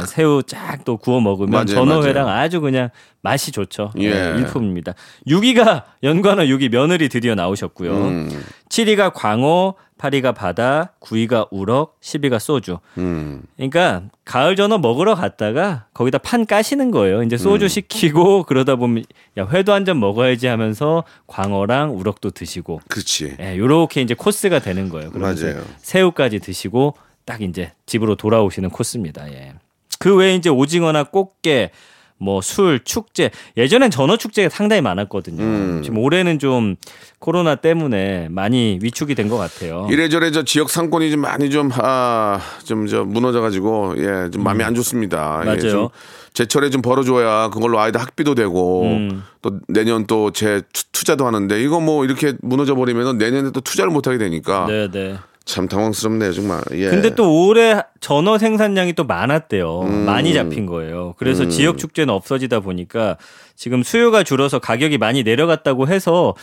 예, 0.02 0.06
새우 0.06 0.42
쫙 0.42 0.84
또 0.84 0.96
구워 0.96 1.20
먹으면 1.20 1.50
맞아요, 1.50 1.66
전어회랑 1.66 2.28
아주 2.28 2.60
그냥 2.60 2.90
맛이 3.22 3.50
좋죠. 3.52 3.92
예. 3.98 4.04
예, 4.04 4.38
일품입니다. 4.38 4.94
6위가 5.26 5.82
연관어 6.02 6.44
6위 6.44 6.70
며느리 6.70 7.08
드디어 7.08 7.34
나오셨고요. 7.34 7.90
음. 7.92 8.44
7위가 8.68 9.12
광어, 9.14 9.74
8위가 9.98 10.34
바다, 10.34 10.92
9위가 11.00 11.48
우럭, 11.50 11.98
10위가 12.00 12.38
소주. 12.38 12.78
음. 12.98 13.42
그러니까 13.56 14.02
가을 14.24 14.54
전어 14.54 14.78
먹으러 14.78 15.14
갔다가 15.14 15.86
거기다 15.94 16.18
판 16.18 16.46
까시는 16.46 16.90
거예요. 16.90 17.22
이제 17.22 17.36
소주 17.36 17.64
음. 17.64 17.68
시키고 17.68 18.44
그러다 18.44 18.76
보면 18.76 19.04
야 19.38 19.46
회도 19.50 19.72
한 19.72 19.84
잔 19.86 19.98
먹어야지 20.00 20.46
하면서 20.48 21.04
광어랑 21.26 21.96
우럭도 21.96 22.30
드시고 22.30 22.80
그렇지. 22.88 23.36
예, 23.40 23.56
요렇게 23.56 24.02
이제 24.02 24.14
코스가 24.14 24.58
되는 24.58 24.88
거예요. 24.88 25.10
그러면서 25.10 25.46
맞아요. 25.46 25.62
새우까지 25.78 26.40
드시고 26.40 26.94
딱 27.24 27.40
이제 27.42 27.72
집으로 27.86 28.14
돌아오시는 28.16 28.70
코스입니다. 28.70 29.28
예. 29.32 29.54
그 29.98 30.14
외에 30.16 30.34
이제 30.34 30.48
오징어나 30.50 31.04
꽃게 31.04 31.70
뭐 32.18 32.40
술, 32.40 32.80
축제. 32.82 33.30
예전엔 33.58 33.90
전어 33.90 34.16
축제가 34.16 34.48
상당히 34.48 34.80
많았거든요. 34.80 35.42
음. 35.42 35.82
지금 35.84 35.98
올해는 35.98 36.38
좀 36.38 36.76
코로나 37.18 37.56
때문에 37.56 38.28
많이 38.30 38.78
위축이 38.80 39.14
된 39.14 39.28
것 39.28 39.36
같아요. 39.36 39.86
이래저래 39.90 40.30
저 40.30 40.42
지역 40.42 40.70
상권이 40.70 41.10
좀 41.10 41.20
많이 41.20 41.50
좀, 41.50 41.68
아, 41.74 42.40
좀, 42.64 42.86
저, 42.86 43.04
무너져 43.04 43.42
가지고, 43.42 43.94
예, 43.98 44.30
좀 44.30 44.44
마음이 44.44 44.64
안 44.64 44.74
좋습니다. 44.74 45.42
예, 45.42 45.42
음. 45.42 45.46
맞아요. 45.46 45.70
좀 45.70 45.88
제철에 46.32 46.70
좀 46.70 46.80
벌어줘야 46.80 47.50
그걸로 47.50 47.80
아이들 47.80 48.00
학비도 48.00 48.34
되고, 48.34 48.84
음. 48.84 49.22
또 49.42 49.58
내년 49.68 50.06
또 50.06 50.30
제 50.30 50.62
투자도 50.92 51.26
하는데, 51.26 51.62
이거 51.62 51.80
뭐 51.80 52.06
이렇게 52.06 52.32
무너져 52.40 52.74
버리면 52.74 53.18
내년에 53.18 53.50
또 53.52 53.60
투자를 53.60 53.90
못 53.90 54.06
하게 54.06 54.16
되니까. 54.16 54.64
네, 54.68 54.90
네. 54.90 55.16
참 55.46 55.68
당황스럽네요, 55.68 56.32
정말. 56.32 56.60
예. 56.72 56.90
근데 56.90 57.14
또 57.14 57.46
올해 57.46 57.80
전어 58.00 58.36
생산량이 58.36 58.94
또 58.94 59.04
많았대요. 59.04 59.82
음. 59.82 60.04
많이 60.04 60.34
잡힌 60.34 60.66
거예요. 60.66 61.14
그래서 61.18 61.48
지역 61.48 61.78
축제는 61.78 62.12
없어지다 62.12 62.60
보니까 62.60 63.16
지금 63.54 63.84
수요가 63.84 64.24
줄어서 64.24 64.58
가격이 64.58 64.98
많이 64.98 65.22
내려갔다고 65.22 65.86
해서 65.86 66.34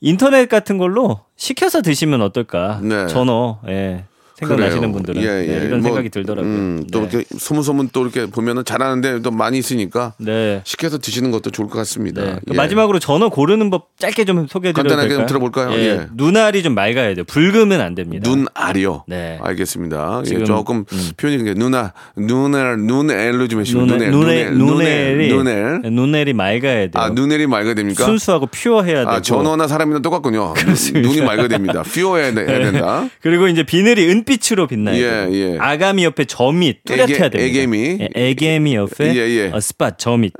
인터넷 0.00 0.48
같은 0.48 0.78
걸로 0.78 1.20
시켜서 1.36 1.82
드시면 1.82 2.22
어떨까? 2.22 2.80
네. 2.82 3.06
전어. 3.08 3.60
예. 3.68 4.04
생각나시는. 4.38 4.92
분들은 4.92 5.22
예, 5.22 5.26
예. 5.26 5.58
네, 5.58 5.66
이런 5.66 5.80
뭐, 5.80 5.88
생각이 5.88 6.08
들더라고요. 6.10 6.52
음, 6.52 6.84
또 6.92 7.00
네. 7.00 7.08
이렇게 7.10 7.24
소문소문 7.36 7.90
또 7.92 8.02
이렇게 8.02 8.26
보면은 8.26 8.64
잘하는데 8.64 9.20
또 9.22 9.30
많이 9.30 9.58
있으니까 9.58 10.14
네. 10.18 10.60
시켜서 10.64 10.98
드시는 10.98 11.30
것도 11.30 11.50
좋을 11.50 11.68
것 11.68 11.78
같습니다. 11.78 12.22
네. 12.22 12.36
예. 12.50 12.54
마지막으로 12.54 12.98
전어 12.98 13.28
고르는 13.28 13.70
법 13.70 13.88
짧게 13.98 14.24
좀 14.24 14.46
소개해 14.46 14.72
드려도 14.72 14.88
간단하게? 14.88 15.14
좀 15.14 15.26
들어볼까요? 15.26 15.72
예. 15.72 16.06
눈알이 16.14 16.62
좀 16.62 16.74
맑아야 16.74 17.14
돼요. 17.14 17.24
붉으면 17.24 17.80
안 17.80 17.94
됩니다. 17.94 18.28
눈알이요. 18.28 19.04
네. 19.08 19.38
알겠습니다. 19.42 20.22
예, 20.24 20.28
지금, 20.28 20.44
조금 20.44 20.84
음. 20.92 21.10
표현이 21.16 21.38
그게 21.38 21.54
누나 21.54 21.92
눈알 22.16 22.78
눈엘로 22.78 23.48
좀 23.48 23.60
해주시면 23.60 23.86
눈에 23.86 24.10
눈엘 24.10 24.54
눈엘이 24.54 25.28
눈엘 25.28 25.80
눈엘이 25.82 26.32
맑아야 26.32 26.88
돼요. 26.88 26.92
아 26.94 27.08
눈엘이 27.10 27.46
맑아야 27.46 27.74
됩니까? 27.74 28.04
순수하고 28.04 28.46
퓨어해야 28.46 29.00
되고. 29.00 29.10
아 29.10 29.20
전어나 29.20 29.66
사람이랑 29.66 30.02
똑같군요. 30.02 30.54
눈이 30.94 31.22
맑아야 31.22 31.48
됩니다. 31.48 31.82
퓨어해야 31.82 32.32
해야 32.32 32.58
된다. 32.70 33.08
그리고 33.20 33.48
이제 33.48 33.62
비늘이 33.62 34.08
은 34.10 34.24
빛으로 34.28 34.66
빛나야 34.66 34.96
예. 34.96 35.28
예. 35.32 35.58
아가미 35.58 36.04
옆에 36.04 36.24
점이 36.24 36.74
뚜렷해야 36.84 37.28
됩니다. 37.30 37.38
애개미. 37.38 37.98
예, 38.00 38.08
애개미 38.14 38.74
옆에 38.76 39.14
예, 39.14 39.20
예. 39.20 39.50
어, 39.52 39.60
스팟 39.60 39.96
점이. 39.96 40.30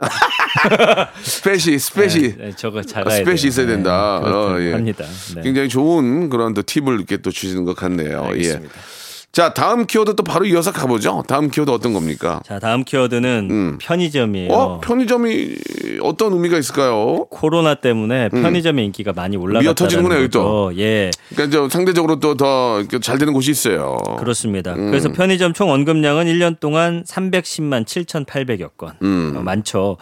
스페시 1.23 1.79
스페시 1.79 2.21
네, 2.21 2.45
네, 2.47 2.53
저거 2.57 2.83
작아야 2.83 3.17
스페시 3.17 3.43
돼요. 3.43 3.49
있어야 3.49 3.67
된다. 3.67 4.21
네, 4.25 4.31
어, 4.31 4.57
예. 4.61 4.73
합니다. 4.73 5.05
네. 5.35 5.43
굉장히 5.43 5.69
좋은 5.69 6.29
그런 6.29 6.55
또 6.55 6.63
팁을 6.63 6.95
이렇게 6.95 7.17
또 7.19 7.31
주시는 7.31 7.65
것 7.65 7.75
같네요. 7.77 8.25
알겠습니다. 8.25 8.75
예. 8.75 9.08
자 9.39 9.55
다음 9.55 9.87
키워드 9.87 10.17
또 10.17 10.25
바로 10.25 10.47
이어서 10.47 10.73
가보죠. 10.73 11.23
다음 11.29 11.49
키워드 11.49 11.71
어떤 11.71 11.93
겁니까? 11.93 12.41
자 12.45 12.59
다음 12.59 12.83
키워드는 12.83 13.49
음. 13.49 13.79
편의점이에요. 13.81 14.53
어 14.53 14.81
편의점이 14.81 15.55
어떤 16.03 16.33
의미가 16.33 16.59
있을까요? 16.59 17.27
코로나 17.31 17.77
때문에 17.77 18.31
편의점의 18.31 18.85
인기가 18.87 19.13
많이 19.13 19.37
미어 19.37 19.45
올라갔다는 19.45 19.75
터지는구나, 19.77 20.17
여기 20.17 20.29
또. 20.31 20.73
예, 20.77 21.13
그러니까 21.31 21.57
저 21.57 21.69
상대적으로 21.69 22.19
또 22.19 22.35
더 22.35 22.83
잘 23.01 23.19
되는 23.19 23.33
곳이 23.33 23.53
있어요. 23.53 23.99
그렇습니다. 24.19 24.75
음. 24.75 24.91
그래서 24.91 25.13
편의점 25.13 25.53
총 25.53 25.71
언급량은 25.71 26.27
1년 26.27 26.59
동안 26.59 27.05
310만 27.05 27.85
7,800여 27.85 28.71
건. 28.77 28.95
음. 29.03 29.35
어, 29.37 29.41
많죠. 29.43 29.99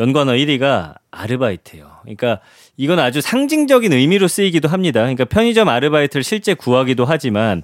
연관어 0.00 0.32
1위가 0.32 0.94
아르바이트예요. 1.12 1.86
그러니까 2.02 2.40
이건 2.76 2.98
아주 2.98 3.20
상징적인 3.20 3.92
의미로 3.92 4.26
쓰이기도 4.26 4.66
합니다. 4.68 5.02
그러니까 5.02 5.24
편의점 5.26 5.68
아르바이트를 5.68 6.24
실제 6.24 6.54
구하기도 6.54 7.04
하지만 7.04 7.62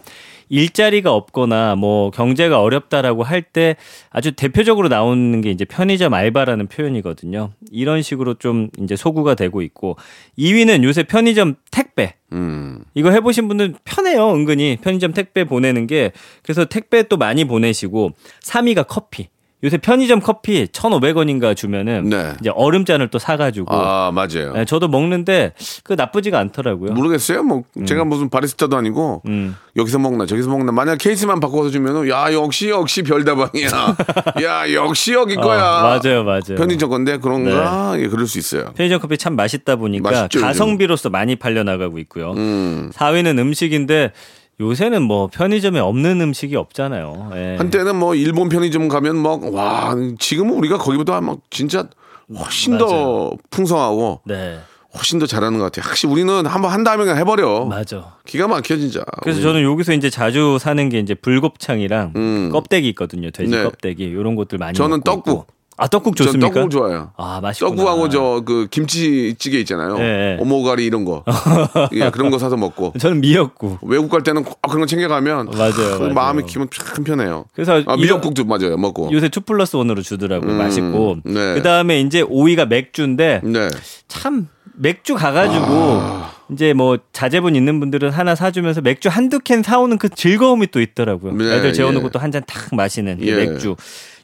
일자리가 0.48 1.12
없거나 1.12 1.74
뭐 1.76 2.10
경제가 2.10 2.60
어렵다라고 2.60 3.22
할 3.22 3.42
때 3.52 3.76
아주 4.10 4.32
대표적으로 4.32 4.88
나오는 4.88 5.40
게 5.40 5.50
이제 5.50 5.64
편의점 5.64 6.12
알바라는 6.12 6.66
표현이거든요. 6.66 7.50
이런 7.70 8.02
식으로 8.02 8.34
좀 8.34 8.68
이제 8.82 8.94
소구가 8.96 9.34
되고 9.34 9.62
있고 9.62 9.96
2위는 10.38 10.84
요새 10.84 11.02
편의점 11.04 11.54
택배. 11.70 12.14
음. 12.32 12.84
이거 12.94 13.10
해보신 13.10 13.48
분들 13.48 13.74
편해요, 13.84 14.30
은근히. 14.34 14.76
편의점 14.82 15.12
택배 15.12 15.44
보내는 15.44 15.86
게. 15.86 16.12
그래서 16.42 16.64
택배 16.66 17.04
또 17.04 17.16
많이 17.16 17.44
보내시고, 17.44 18.12
3위가 18.42 18.86
커피. 18.86 19.28
요새 19.64 19.76
편의점 19.76 20.20
커피 20.20 20.66
1,500원인가 20.66 21.56
주면은 21.56 22.08
네. 22.08 22.32
이제 22.40 22.50
얼음잔을 22.54 23.08
또 23.08 23.18
사가지고. 23.18 23.74
아 23.74 24.12
맞아요. 24.12 24.52
네, 24.52 24.64
저도 24.64 24.86
먹는데 24.86 25.52
그 25.82 25.94
나쁘지가 25.94 26.38
않더라고요. 26.38 26.92
모르겠어요. 26.92 27.42
뭐 27.42 27.64
제가 27.84 28.04
무슨 28.04 28.30
바리스타도 28.30 28.76
아니고 28.76 29.22
음. 29.26 29.56
여기서 29.76 29.98
먹나 29.98 30.26
저기서 30.26 30.48
먹나 30.48 30.70
만약 30.70 30.98
케이스만 30.98 31.40
바꿔서 31.40 31.70
주면은 31.70 32.08
야 32.08 32.32
역시 32.32 32.68
역시 32.68 33.02
별다방이야. 33.02 33.68
야 34.44 34.72
역시 34.72 35.12
여기 35.12 35.34
거야. 35.34 35.60
아, 35.60 35.82
맞아요, 35.82 36.22
맞아요. 36.22 36.54
편의점 36.56 36.88
건데 36.88 37.18
그런가? 37.18 37.94
예, 37.98 38.06
그럴 38.06 38.28
수 38.28 38.38
있어요. 38.38 38.72
편의점 38.76 39.00
커피 39.00 39.18
참 39.18 39.34
맛있다 39.34 39.74
보니까 39.74 40.08
맛있죠. 40.08 40.40
가성비로서 40.40 41.10
많이 41.10 41.34
팔려 41.34 41.64
나가고 41.64 41.98
있고요. 41.98 42.32
음. 42.32 42.90
4위는 42.94 43.38
음식인데 43.40 44.12
요새는 44.60 45.02
뭐 45.02 45.28
편의점에 45.28 45.78
없는 45.78 46.20
음식이 46.20 46.56
없잖아요. 46.56 47.30
예. 47.34 47.56
한때는 47.58 47.96
뭐 47.96 48.14
일본 48.14 48.48
편의점 48.48 48.88
가면 48.88 49.16
뭐와 49.16 49.94
지금은 50.18 50.54
우리가 50.54 50.78
거기보다 50.78 51.20
막 51.20 51.38
진짜 51.50 51.88
훨씬 52.36 52.76
더 52.76 52.86
맞아요. 52.86 53.30
풍성하고 53.50 54.20
네, 54.26 54.58
훨씬 54.96 55.18
더 55.20 55.26
잘하는 55.26 55.58
것 55.58 55.64
같아요. 55.66 55.88
확실히 55.88 56.12
우리는 56.12 56.44
한번 56.44 56.72
한 56.72 56.82
다 56.84 56.94
음에 56.94 57.04
그냥 57.04 57.18
해버려. 57.18 57.66
맞아. 57.66 58.16
기가 58.26 58.48
막혀 58.48 58.76
진짜. 58.76 59.04
그래서 59.22 59.38
우리. 59.38 59.42
저는 59.44 59.62
여기서 59.62 59.92
이제 59.92 60.10
자주 60.10 60.58
사는 60.60 60.88
게 60.88 60.98
이제 60.98 61.14
불곱창이랑 61.14 62.12
음. 62.16 62.50
껍데기 62.52 62.88
있거든요. 62.90 63.30
돼지 63.30 63.50
네. 63.54 63.62
껍데기 63.62 64.04
이런 64.04 64.34
것들 64.34 64.58
많이 64.58 64.74
저는 64.76 65.02
떡국. 65.02 65.28
있고. 65.32 65.46
아 65.80 65.86
떡국 65.86 66.16
전 66.16 66.26
좋습니까? 66.26 66.52
떡국 66.52 66.70
좋아요. 66.72 67.12
아 67.16 67.40
맛있구나. 67.40 67.70
떡국하고 67.70 68.08
저 68.08 68.42
그 68.44 68.66
김치찌개 68.70 69.58
있잖아요. 69.60 69.96
네. 69.98 70.36
오모가리 70.40 70.84
이런 70.84 71.04
거. 71.04 71.24
예, 71.94 72.10
그런 72.10 72.30
거 72.30 72.38
사서 72.38 72.56
먹고. 72.56 72.92
저는 72.98 73.20
미역국. 73.20 73.78
외국 73.82 74.08
갈 74.10 74.22
때는 74.22 74.42
꼭 74.44 74.60
그런 74.62 74.80
거 74.80 74.86
챙겨가면 74.86 75.50
맞아요, 75.56 75.72
아, 75.94 75.98
맞아요. 75.98 76.12
마음이 76.14 76.42
기분 76.46 76.68
참 76.70 77.04
편해요. 77.04 77.44
그래서 77.54 77.74
아, 77.74 77.78
이런- 77.78 78.00
미역국도 78.00 78.44
맞아요. 78.44 78.76
먹고. 78.76 79.10
요새 79.12 79.28
2 79.28 79.40
플러스 79.46 79.76
1으로 79.76 80.02
주더라고요. 80.02 80.50
음, 80.50 80.58
맛있고. 80.58 81.18
네. 81.24 81.54
그 81.54 81.62
다음에 81.62 82.00
이제 82.00 82.22
5위가 82.24 82.66
맥주인데 82.66 83.40
네. 83.44 83.68
참 84.08 84.48
맥주 84.74 85.14
가가지고 85.14 85.64
아. 85.66 86.32
이제 86.52 86.72
뭐 86.72 86.98
자제분 87.12 87.54
있는 87.56 87.78
분들은 87.80 88.10
하나 88.10 88.34
사주면서 88.34 88.80
맥주 88.80 89.08
한두 89.08 89.38
캔 89.40 89.62
사오는 89.62 89.98
그 89.98 90.08
즐거움이 90.08 90.68
또 90.72 90.80
있더라고요. 90.80 91.32
네, 91.34 91.44
애들 91.56 91.72
재워놓고 91.72 92.06
예. 92.06 92.10
또한 92.12 92.32
잔 92.32 92.42
탁 92.46 92.74
마시는 92.74 93.18
이 93.22 93.28
예. 93.28 93.34
맥주. 93.34 93.76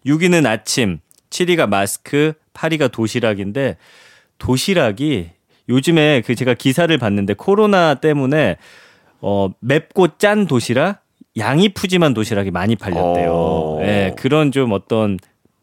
6위는 0.06 0.44
아침, 0.46 0.98
7위가 1.34 1.68
마스크, 1.68 2.32
8위가 2.54 2.92
도시락인데 2.92 3.76
도시락이 4.38 5.30
요즘에 5.68 6.22
그 6.24 6.34
제가 6.34 6.54
기사를 6.54 6.96
봤는데 6.96 7.34
코로나 7.34 7.94
때문에 7.94 8.56
어 9.20 9.48
맵고 9.60 10.18
짠 10.18 10.46
도시락, 10.46 11.02
양이 11.36 11.70
푸짐한 11.70 12.14
도시락이 12.14 12.50
많이 12.50 12.76
팔렸대요. 12.76 13.32
어. 13.32 13.78
예, 13.82 14.14
그런 14.16 14.52
좀 14.52 14.72
어떤 14.72 15.18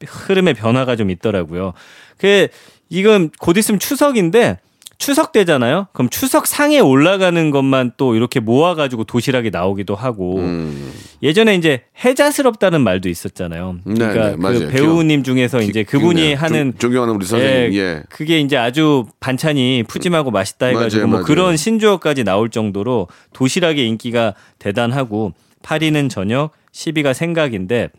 흐름의 0.06 0.56
변화가 0.56 0.96
좀 0.96 1.10
있더라고요. 1.10 1.74
그 2.18 2.48
이건 2.90 3.30
곧 3.40 3.58
있으면 3.58 3.80
추석인데 3.80 4.58
추석 5.02 5.32
때잖아요. 5.32 5.88
그럼 5.94 6.10
추석 6.10 6.46
상에 6.46 6.78
올라가는 6.80 7.50
것만 7.50 7.94
또 7.98 8.14
이렇게 8.14 8.40
모아가지고 8.40 9.06
도시락이 9.06 9.50
나오기도 9.50 9.96
하고 9.96 10.38
음. 10.38 10.94
예전에 11.24 11.56
이제 11.56 11.82
해자스럽다는 12.06 12.82
말도 12.82 13.10
있었잖아요. 13.10 13.78
네, 13.84 13.94
그러니까 13.96 14.30
네, 14.30 14.36
맞아요. 14.38 14.60
그 14.60 14.68
배우님 14.70 15.24
중에서 15.24 15.60
이제 15.62 15.82
그분이 15.84 16.22
네, 16.22 16.34
하는 16.36 16.74
존- 16.74 16.92
존경하는 16.92 17.16
우리 17.16 17.26
선생님. 17.26 17.74
예. 17.80 18.04
그게 18.10 18.40
이제 18.40 18.58
아주 18.58 19.08
반찬이 19.20 19.84
푸짐하고 19.88 20.30
맛있다 20.30 20.68
해가지고 20.68 21.00
맞아요, 21.00 21.08
뭐 21.08 21.14
맞아요. 21.18 21.26
그런 21.26 21.58
신조어까지 21.58 22.24
나올 22.24 22.50
정도로 22.50 23.08
도시락의 23.34 23.88
인기가 23.88 24.36
대단하고 24.60 25.34
8위는 25.64 26.12
저녁, 26.12 26.52
10위가 26.74 27.16
생각인데 27.16 27.90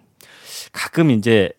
가끔 0.73 1.11
이제 1.11 1.51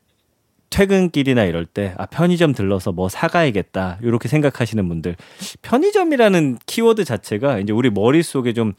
퇴근길이나 0.73 1.43
이럴 1.43 1.65
때 1.67 1.93
아 1.97 2.07
편의점 2.07 2.53
들러서 2.53 2.91
뭐 2.91 3.07
사가야겠다 3.07 3.99
이렇게 4.01 4.27
생각하시는 4.27 4.87
분들 4.89 5.15
편의점이라는 5.61 6.57
키워드 6.65 7.05
자체가 7.05 7.59
이제 7.59 7.71
우리 7.71 7.89
머릿속에 7.91 8.53
좀 8.53 8.73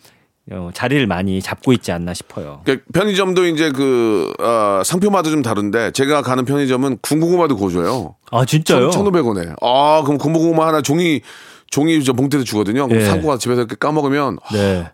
어, 0.51 0.71
자리를 0.75 1.07
많이 1.07 1.41
잡고 1.41 1.73
있지 1.73 1.91
않나 1.91 2.13
싶어요. 2.13 2.61
그러니까 2.65 2.85
편의점도 2.93 3.47
이제 3.47 3.71
그 3.71 4.33
어, 4.41 4.83
상표마다 4.85 5.31
좀 5.31 5.41
다른데 5.43 5.93
제가 5.93 6.21
가는 6.23 6.45
편의점은 6.45 6.99
군고구마도 7.01 7.57
구워줘요. 7.57 8.17
아 8.31 8.45
진짜요? 8.45 8.91
1,500원에. 8.91 9.55
아, 9.63 10.03
그럼 10.05 10.19
군고구마 10.19 10.67
하나 10.67 10.83
종이 10.83 11.23
종이 11.71 12.05
저 12.05 12.13
봉투에서 12.13 12.45
주거든요. 12.45 12.87
그럼 12.89 13.01
예. 13.03 13.07
사고 13.07 13.29
가서 13.29 13.39
집에서 13.39 13.63
이렇게 13.63 13.75
까먹으면 13.81 14.39
네, 14.53 14.75
뭐 14.75 14.85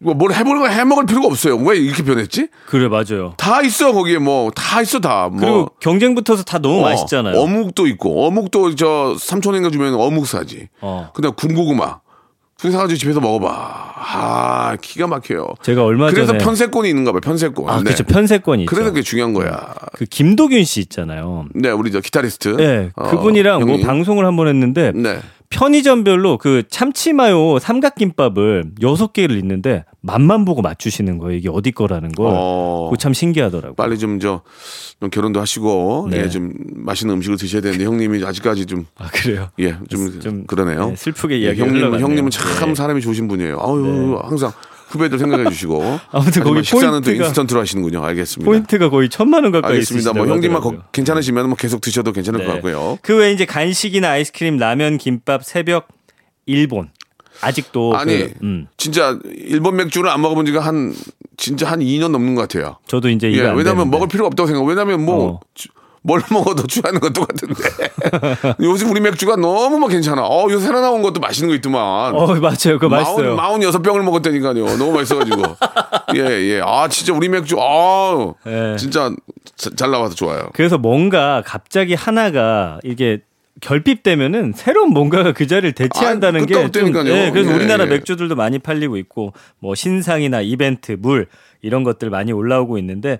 뭘 0.00 0.32
해보는 0.32 0.60
거 0.62 0.68
해먹을 0.68 1.06
필요가 1.06 1.26
없어요. 1.26 1.56
왜 1.56 1.76
이렇게 1.78 2.02
변했지? 2.02 2.48
그래 2.66 2.88
맞아요. 2.88 3.34
다 3.36 3.62
있어 3.62 3.92
거기에 3.92 4.18
뭐 4.18 4.50
다 4.54 4.80
있어 4.82 5.00
다. 5.00 5.28
뭐. 5.30 5.40
그리고 5.40 5.70
경쟁 5.80 6.14
붙어서 6.14 6.42
다 6.44 6.58
너무 6.58 6.78
어, 6.80 6.82
맛있잖아요. 6.82 7.38
어묵도 7.40 7.86
있고 7.88 8.26
어묵도 8.26 8.74
저 8.74 9.16
삼촌인가 9.18 9.70
주면 9.70 9.94
어묵 9.94 10.26
사지. 10.26 10.68
어. 10.80 11.10
그다음 11.14 11.34
군고구마. 11.34 12.00
두개 12.58 12.72
사가지고 12.72 12.96
집에서 12.98 13.20
먹어봐. 13.20 13.94
아, 13.98 14.76
기가 14.80 15.06
막혀요. 15.06 15.46
제가 15.62 15.84
얼마 15.84 16.08
그래서 16.10 16.28
전에 16.28 16.38
편세권이 16.38 16.88
있는가 16.88 17.12
봐요. 17.12 17.20
편세권. 17.20 17.68
아, 17.68 17.76
네. 17.78 17.82
그렇죠. 17.84 18.04
편세권이 18.04 18.62
있죠. 18.62 18.70
그래서 18.74 18.90
그게 18.90 19.02
중요한 19.02 19.34
거야. 19.34 19.74
그 19.92 20.06
김도균 20.06 20.64
씨 20.64 20.80
있잖아요. 20.80 21.44
네, 21.54 21.68
우리 21.70 21.92
저 21.92 22.00
기타리스트. 22.00 22.56
네, 22.56 22.92
어, 22.96 23.10
그분이랑 23.10 23.60
뭐 23.60 23.72
형님. 23.72 23.86
방송을 23.86 24.24
한 24.24 24.36
번 24.36 24.48
했는데 24.48 24.92
네. 24.94 25.18
편의점별로 25.50 26.38
그 26.38 26.62
참치마요 26.68 27.58
삼각김밥을 27.58 28.72
여섯 28.82 29.12
개를 29.12 29.36
있는데 29.38 29.84
맛만 30.00 30.44
보고 30.44 30.62
맞추시는 30.62 31.18
거예요. 31.18 31.36
이게 31.38 31.48
어디 31.50 31.70
거라는 31.72 32.12
걸. 32.12 32.26
어. 32.30 32.92
참 32.98 33.12
신기하더라고요. 33.12 33.74
빨리 33.74 33.98
좀 33.98 34.18
저 34.18 34.42
좀 35.00 35.10
결혼도 35.10 35.40
하시고 35.40 36.08
네. 36.10 36.22
예, 36.22 36.28
좀 36.28 36.54
맛있는 36.74 37.16
음식을 37.16 37.36
드셔야 37.36 37.60
되는데 37.60 37.84
형님이 37.84 38.24
아직까지 38.24 38.64
좀 38.66 38.86
아 38.96 39.08
그래요. 39.12 39.50
예, 39.58 39.76
좀, 39.88 40.20
좀, 40.20 40.46
그러네요. 40.46 40.88
네, 40.90 40.96
슬프게 40.96 41.34
예, 41.36 41.46
이야기 41.46 41.60
형님, 41.60 41.76
흘러갔네요. 41.76 42.06
형님은 42.06 42.30
참 42.30 42.68
네. 42.70 42.74
사람이 42.74 43.00
좋으신 43.02 43.28
분이에요. 43.28 43.58
아유, 43.60 44.18
항상 44.24 44.52
후배들 44.96 45.18
생각해 45.18 45.48
주시고. 45.50 46.00
아무튼 46.10 46.42
거기 46.42 46.64
식사는 46.64 47.00
또 47.02 47.12
인스턴트로 47.12 47.60
하시는군요. 47.60 48.04
알겠습니다. 48.04 48.50
포인트가 48.50 48.90
거의 48.90 49.08
천만 49.08 49.44
원 49.44 49.52
가까이 49.52 49.72
알겠습니다. 49.72 50.12
뭐 50.12 50.26
형님만 50.26 50.60
거-. 50.60 50.76
괜찮으시면 50.92 51.46
뭐 51.48 51.56
계속 51.56 51.80
드셔도 51.80 52.12
괜찮을 52.12 52.40
것 52.40 52.46
네. 52.46 52.52
같고요. 52.54 52.98
그 53.02 53.16
외에 53.16 53.32
이제 53.32 53.44
간식이나 53.44 54.10
아이스크림, 54.10 54.56
라면, 54.56 54.98
김밥, 54.98 55.44
새벽 55.44 55.88
일본 56.46 56.90
아직도 57.42 57.96
아니, 57.96 58.18
그, 58.18 58.34
음, 58.42 58.66
진짜 58.76 59.18
일본 59.24 59.76
맥주를 59.76 60.08
안 60.10 60.22
먹어본 60.22 60.46
지가 60.46 60.60
한 60.60 60.94
진짜 61.36 61.70
한 61.70 61.80
2년 61.80 62.08
넘는 62.10 62.34
것 62.34 62.42
같아요. 62.42 62.78
저도 62.86 63.10
이제 63.10 63.30
예, 63.32 63.40
왜냐면 63.40 63.64
되는데. 63.64 63.84
먹을 63.90 64.08
필요가 64.08 64.28
없다고 64.28 64.46
생각. 64.46 64.62
왜냐면 64.64 65.04
뭐 65.04 65.32
어. 65.32 65.40
주- 66.06 66.12
뭘 66.12 66.22
먹어도 66.30 66.66
취하는 66.68 67.00
건 67.00 67.12
똑같은데. 67.12 67.54
요즘 68.60 68.90
우리 68.90 69.00
맥주가 69.00 69.36
너무 69.36 69.78
막 69.78 69.88
괜찮아. 69.88 70.22
어, 70.24 70.46
요새 70.50 70.66
새로 70.66 70.80
나온 70.80 71.02
것도 71.02 71.20
맛있는 71.20 71.48
거 71.48 71.54
있더만. 71.56 72.14
어 72.14 72.26
맞아요, 72.36 72.78
그거 72.78 72.88
맛있어요. 72.88 73.34
마흔 73.34 73.62
여섯 73.62 73.80
병을 73.82 74.02
먹었다니까요. 74.02 74.54
너무 74.78 74.92
맛있어가지고. 74.92 75.42
예, 76.16 76.20
예. 76.20 76.60
아, 76.64 76.88
진짜 76.88 77.12
우리 77.12 77.28
맥주, 77.28 77.56
아 77.58 78.32
예. 78.46 78.76
진짜 78.76 79.10
자- 79.56 79.70
잘 79.76 79.90
나와서 79.90 80.14
좋아요. 80.14 80.48
그래서 80.54 80.78
뭔가 80.78 81.42
갑자기 81.44 81.94
하나가 81.94 82.78
이게 82.84 83.18
결핍되면은 83.60 84.52
새로운 84.54 84.90
뭔가가 84.90 85.32
그 85.32 85.46
자리를 85.46 85.72
대체한다는 85.72 86.42
아, 86.42 86.46
게 86.46 86.70
좀. 86.70 86.88
예, 87.06 87.30
그래서 87.30 87.50
예, 87.50 87.54
우리나라 87.54 87.84
예. 87.84 87.88
맥주들도 87.88 88.34
많이 88.34 88.58
팔리고 88.58 88.96
있고 88.98 89.32
뭐 89.58 89.74
신상이나 89.74 90.42
이벤트, 90.42 90.96
물 90.98 91.26
이런 91.62 91.82
것들 91.84 92.10
많이 92.10 92.32
올라오고 92.32 92.78
있는데 92.78 93.18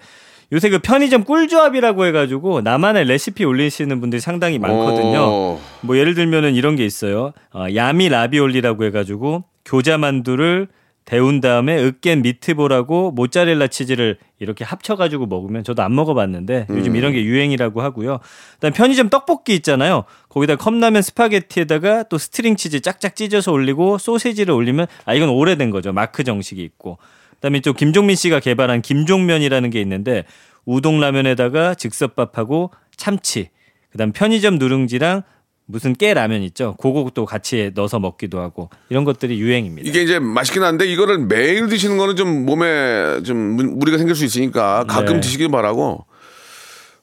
요새 0.53 0.69
그 0.69 0.79
편의점 0.79 1.25
꿀조합이라고 1.25 2.07
해가지고 2.07 2.61
나만의 2.61 3.07
레시피 3.07 3.45
올리시는 3.45 4.01
분들이 4.01 4.21
상당히 4.21 4.59
많거든요. 4.59 5.19
어, 5.21 5.61
뭐 5.81 5.97
예를 5.97 6.15
들면은 6.15 6.55
이런 6.55 6.77
게 6.77 6.85
있어요. 6.85 7.33
어, 7.53 7.67
야미 7.75 8.11
라비올리라고 8.11 8.85
해가지고 8.85 9.45
교자 9.65 9.99
만두를 9.99 10.69
데운 11.07 11.41
다음에 11.41 11.81
으깬 11.83 12.21
미트볼하고 12.23 13.13
모짜렐라 13.13 13.69
치즈를 13.69 14.19
이렇게 14.41 14.65
합쳐가지고 14.65 15.27
먹으면 15.27 15.63
저도 15.63 15.83
안 15.83 15.95
먹어봤는데 15.95 16.67
요즘 16.71 16.93
음. 16.93 16.97
이런 16.97 17.13
게 17.13 17.23
유행이라고 17.25 17.81
하고요. 17.81 18.19
그다음 18.55 18.73
편의점 18.75 19.09
떡볶이 19.09 19.55
있잖아요. 19.55 20.03
거기다 20.29 20.57
컵라면 20.57 21.03
스파게티에다가 21.03 22.03
또 22.05 22.19
string 22.19 22.57
치즈 22.57 22.81
짝짝 22.81 23.15
찢어서 23.15 23.53
올리고 23.53 23.99
소세지를 23.99 24.53
올리면 24.53 24.89
아 25.05 25.15
이건 25.15 25.29
오래된 25.29 25.71
거죠. 25.71 25.93
마크 25.93 26.25
정식이 26.25 26.61
있고. 26.63 26.99
그다음에 27.37 27.61
또 27.61 27.73
김종민 27.73 28.17
씨가 28.17 28.41
개발한 28.41 28.83
김종면이라는 28.83 29.71
게 29.71 29.81
있는데 29.81 30.25
우동 30.65 30.99
라면에다가 30.99 31.77
즉석밥하고 31.77 32.73
참치. 32.97 33.51
그다음 33.93 34.11
편의점 34.11 34.59
누룽지랑 34.59 35.23
무슨 35.67 35.95
깨 35.95 36.15
라면 36.15 36.43
있죠. 36.45 36.77
그것도 36.81 37.27
같이 37.27 37.73
넣어서 37.75 37.99
먹기도 37.99 38.41
하고 38.41 38.71
이런 38.89 39.05
것들이 39.05 39.39
유행입니다. 39.41 39.89
이게 39.89 40.03
이제 40.03 40.19
맛있긴 40.21 40.63
한데 40.63 40.87
이거를 40.87 41.19
매일 41.19 41.67
드시는 41.69 41.97
거는 41.99 42.15
좀 42.17 42.47
몸에 42.47 43.23
좀 43.25 43.37
무- 43.37 43.63
무리가 43.65 43.99
생길 43.99 44.15
수 44.15 44.25
있으니까 44.25 44.85
가끔 44.89 45.15
네. 45.15 45.21
드시길 45.21 45.49
바라고 45.51 46.07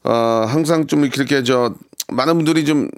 어, 0.03 0.11
항상 0.47 0.87
좀 0.87 1.03
이렇게 1.05 1.43
저 1.43 1.73
많은 2.11 2.35
분들이 2.35 2.63
좀 2.65 2.89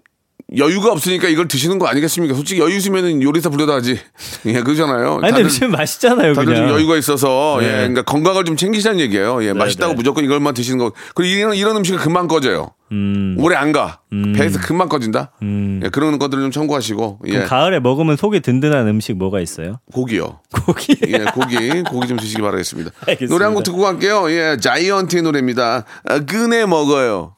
여유가 0.58 0.92
없으니까 0.92 1.28
이걸 1.28 1.48
드시는 1.48 1.80
거 1.80 1.88
아니겠습니까? 1.88 2.34
솔직히 2.36 2.62
여유 2.62 2.76
있으면 2.78 3.22
요리사 3.22 3.50
불러다 3.50 3.74
하지. 3.74 4.00
예, 4.46 4.62
그러잖아요. 4.62 5.20
아니 5.22 5.32
근데 5.34 5.44
요즘 5.44 5.72
맛있잖아요, 5.72 6.34
다들 6.34 6.56
좀 6.56 6.66
그냥. 6.66 6.76
여유가 6.78 6.98
있어서 6.98 7.58
네. 7.60 7.68
예, 7.68 7.72
그러니까 7.78 8.04
건강을 8.04 8.46
좀 8.46 8.56
챙기시자는 8.58 9.00
얘기예요. 9.02 9.44
예, 9.44 9.54
맛있다고 9.54 9.94
네. 9.94 9.96
무조건 9.98 10.24
이걸만 10.24 10.54
드시는 10.54 10.78
거. 10.78 10.92
그리고 11.14 11.36
이런 11.38 11.56
이런 11.56 11.78
음식은 11.78 12.00
금방 12.00 12.28
꺼져요. 12.28 12.72
음. 12.92 13.36
오래 13.40 13.56
안 13.56 13.72
가. 13.72 14.00
배에서 14.36 14.60
금방 14.60 14.88
꺼진다. 14.88 15.32
음. 15.42 15.82
예, 15.84 15.90
그런 15.90 16.18
것들을 16.20 16.42
좀 16.44 16.52
참고하시고 16.52 17.20
예, 17.28 17.40
가을에 17.44 17.80
먹으면 17.80 18.16
속이 18.16 18.40
든든한 18.40 18.88
음식 18.88 19.18
뭐가 19.18 19.42
있어요? 19.42 19.80
고기요. 19.94 20.40
고기. 20.64 20.96
예, 21.08 21.18
고기 21.34 21.84
고기 21.84 22.08
좀 22.08 22.18
드시기 22.18 22.42
바라겠습니다. 22.42 22.92
알겠습니다. 23.08 23.34
노래 23.34 23.46
한 23.46 23.54
곡 23.56 23.64
듣고 23.64 23.80
갈게요. 23.82 24.30
예, 24.32 24.58
자이언티의 24.62 25.24
노래입니다. 25.24 25.84
아, 26.08 26.20
끈에 26.20 26.66
먹어요. 26.66 27.35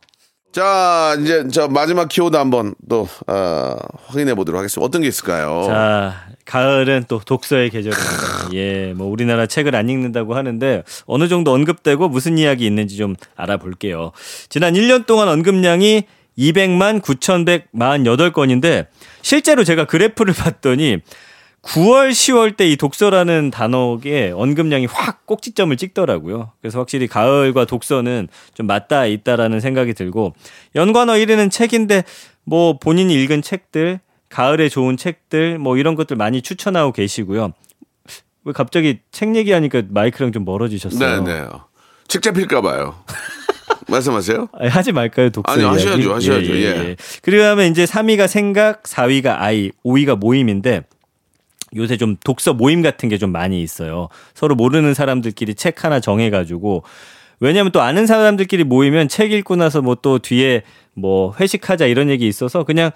자, 0.57 1.15
이제 1.21 1.47
저 1.53 1.67
마지막 1.67 2.09
키워드 2.09 2.35
한번 2.35 2.73
또 2.89 3.07
어, 3.27 3.75
확인해 4.07 4.33
보도록 4.33 4.57
하겠습니다. 4.57 4.83
어떤 4.83 5.03
게 5.03 5.07
있을까요? 5.07 5.61
자, 5.67 6.29
가을은 6.45 7.05
또 7.07 7.19
독서의 7.19 7.69
계절입니다. 7.69 8.49
예, 8.55 8.91
뭐 8.93 9.05
우리나라 9.05 9.45
책을 9.45 9.75
안 9.75 9.87
읽는다고 9.87 10.33
하는데 10.33 10.81
어느 11.05 11.27
정도 11.27 11.53
언급되고 11.53 12.09
무슨 12.09 12.39
이야기 12.39 12.65
있는지 12.65 12.97
좀 12.97 13.15
알아볼게요. 13.35 14.13
지난 14.49 14.73
1년 14.73 15.05
동안 15.05 15.29
언급량이 15.29 16.05
200만 16.39 17.01
9,148건인데 17.03 18.87
실제로 19.21 19.63
제가 19.63 19.85
그래프를 19.85 20.33
봤더니 20.37 20.97
9월, 21.63 22.11
10월 22.11 22.55
때 22.55 22.67
이 22.71 22.77
독서라는 22.77 23.51
단어에 23.51 24.31
언급량이 24.33 24.85
확 24.85 25.25
꼭지점을 25.25 25.75
찍더라고요. 25.75 26.51
그래서 26.61 26.79
확실히 26.79 27.07
가을과 27.07 27.65
독서는 27.65 28.27
좀 28.53 28.67
맞닿아 28.67 29.05
있다라는 29.05 29.59
생각이 29.59 29.93
들고 29.93 30.33
연관어 30.75 31.13
1위는 31.13 31.51
책인데 31.51 32.03
뭐 32.45 32.77
본인이 32.77 33.13
읽은 33.23 33.41
책들, 33.41 33.99
가을에 34.29 34.69
좋은 34.69 34.95
책들 34.97 35.57
뭐 35.59 35.77
이런 35.77 35.95
것들 35.95 36.15
많이 36.15 36.41
추천하고 36.41 36.93
계시고요. 36.93 37.51
왜 38.45 38.53
갑자기 38.53 38.99
책 39.11 39.35
얘기하니까 39.35 39.83
마이크랑 39.89 40.31
좀 40.31 40.45
멀어지셨어요? 40.45 41.23
네, 41.23 41.41
네. 41.41 41.47
책 42.07 42.21
잡힐까 42.21 42.61
봐요. 42.61 42.95
말씀하세요. 43.89 44.49
아니, 44.53 44.69
하지 44.69 44.91
말까요 44.93 45.29
독서 45.31 45.51
아니, 45.53 45.63
이야기? 45.63 45.75
하셔야죠, 45.77 46.13
하셔야죠, 46.13 46.57
예. 46.61 46.95
그리고 47.21 47.43
하면 47.43 47.71
이제 47.71 47.83
3위가 47.85 48.27
생각, 48.27 48.83
4위가 48.83 49.35
아이, 49.39 49.71
5위가 49.85 50.17
모임인데 50.17 50.83
요새 51.77 51.97
좀 51.97 52.17
독서 52.23 52.53
모임 52.53 52.81
같은 52.81 53.09
게 53.09 53.17
좀 53.17 53.31
많이 53.31 53.61
있어요. 53.61 54.09
서로 54.33 54.55
모르는 54.55 54.93
사람들끼리 54.93 55.55
책 55.55 55.83
하나 55.83 55.99
정해가지고 55.99 56.83
왜냐하면 57.39 57.71
또 57.71 57.81
아는 57.81 58.05
사람들끼리 58.07 58.63
모이면 58.63 59.07
책 59.09 59.31
읽고 59.31 59.55
나서 59.57 59.81
뭐 59.81 59.95
또 59.95 60.19
뒤에 60.19 60.63
뭐 60.93 61.33
회식하자 61.39 61.85
이런 61.87 62.09
얘기 62.09 62.27
있어서 62.27 62.63
그냥 62.63 62.91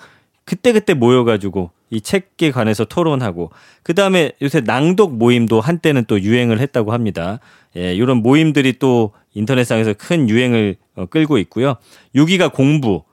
그때그때 0.45 0.93
모여가지고 0.95 1.71
이 1.91 2.01
책에 2.01 2.51
관해서 2.51 2.85
토론하고 2.85 3.51
그 3.83 3.93
다음에 3.93 4.31
요새 4.41 4.61
낭독 4.61 5.17
모임도 5.17 5.61
한때는 5.61 6.05
또 6.07 6.19
유행을 6.21 6.59
했다고 6.59 6.93
합니다. 6.93 7.39
예, 7.77 7.93
이런 7.95 8.17
모임들이 8.17 8.73
또 8.79 9.11
인터넷상에서 9.33 9.93
큰 9.97 10.29
유행을 10.29 10.75
어, 10.95 11.05
끌고 11.05 11.37
있고요. 11.39 11.75
6위가 12.15 12.51
공부. 12.53 13.03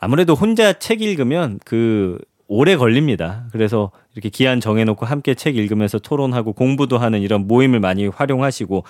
아무래도 0.00 0.34
혼자 0.34 0.72
책 0.72 1.00
읽으면 1.02 1.60
그 1.64 2.18
오래 2.52 2.76
걸립니다. 2.76 3.46
그래서 3.50 3.90
이렇게 4.12 4.28
기한 4.28 4.60
정해놓고 4.60 5.06
함께 5.06 5.34
책 5.34 5.56
읽으면서 5.56 5.98
토론하고 5.98 6.52
공부도 6.52 6.98
하는 6.98 7.22
이런 7.22 7.46
모임을 7.48 7.80
많이 7.80 8.06
활용하시고 8.06 8.84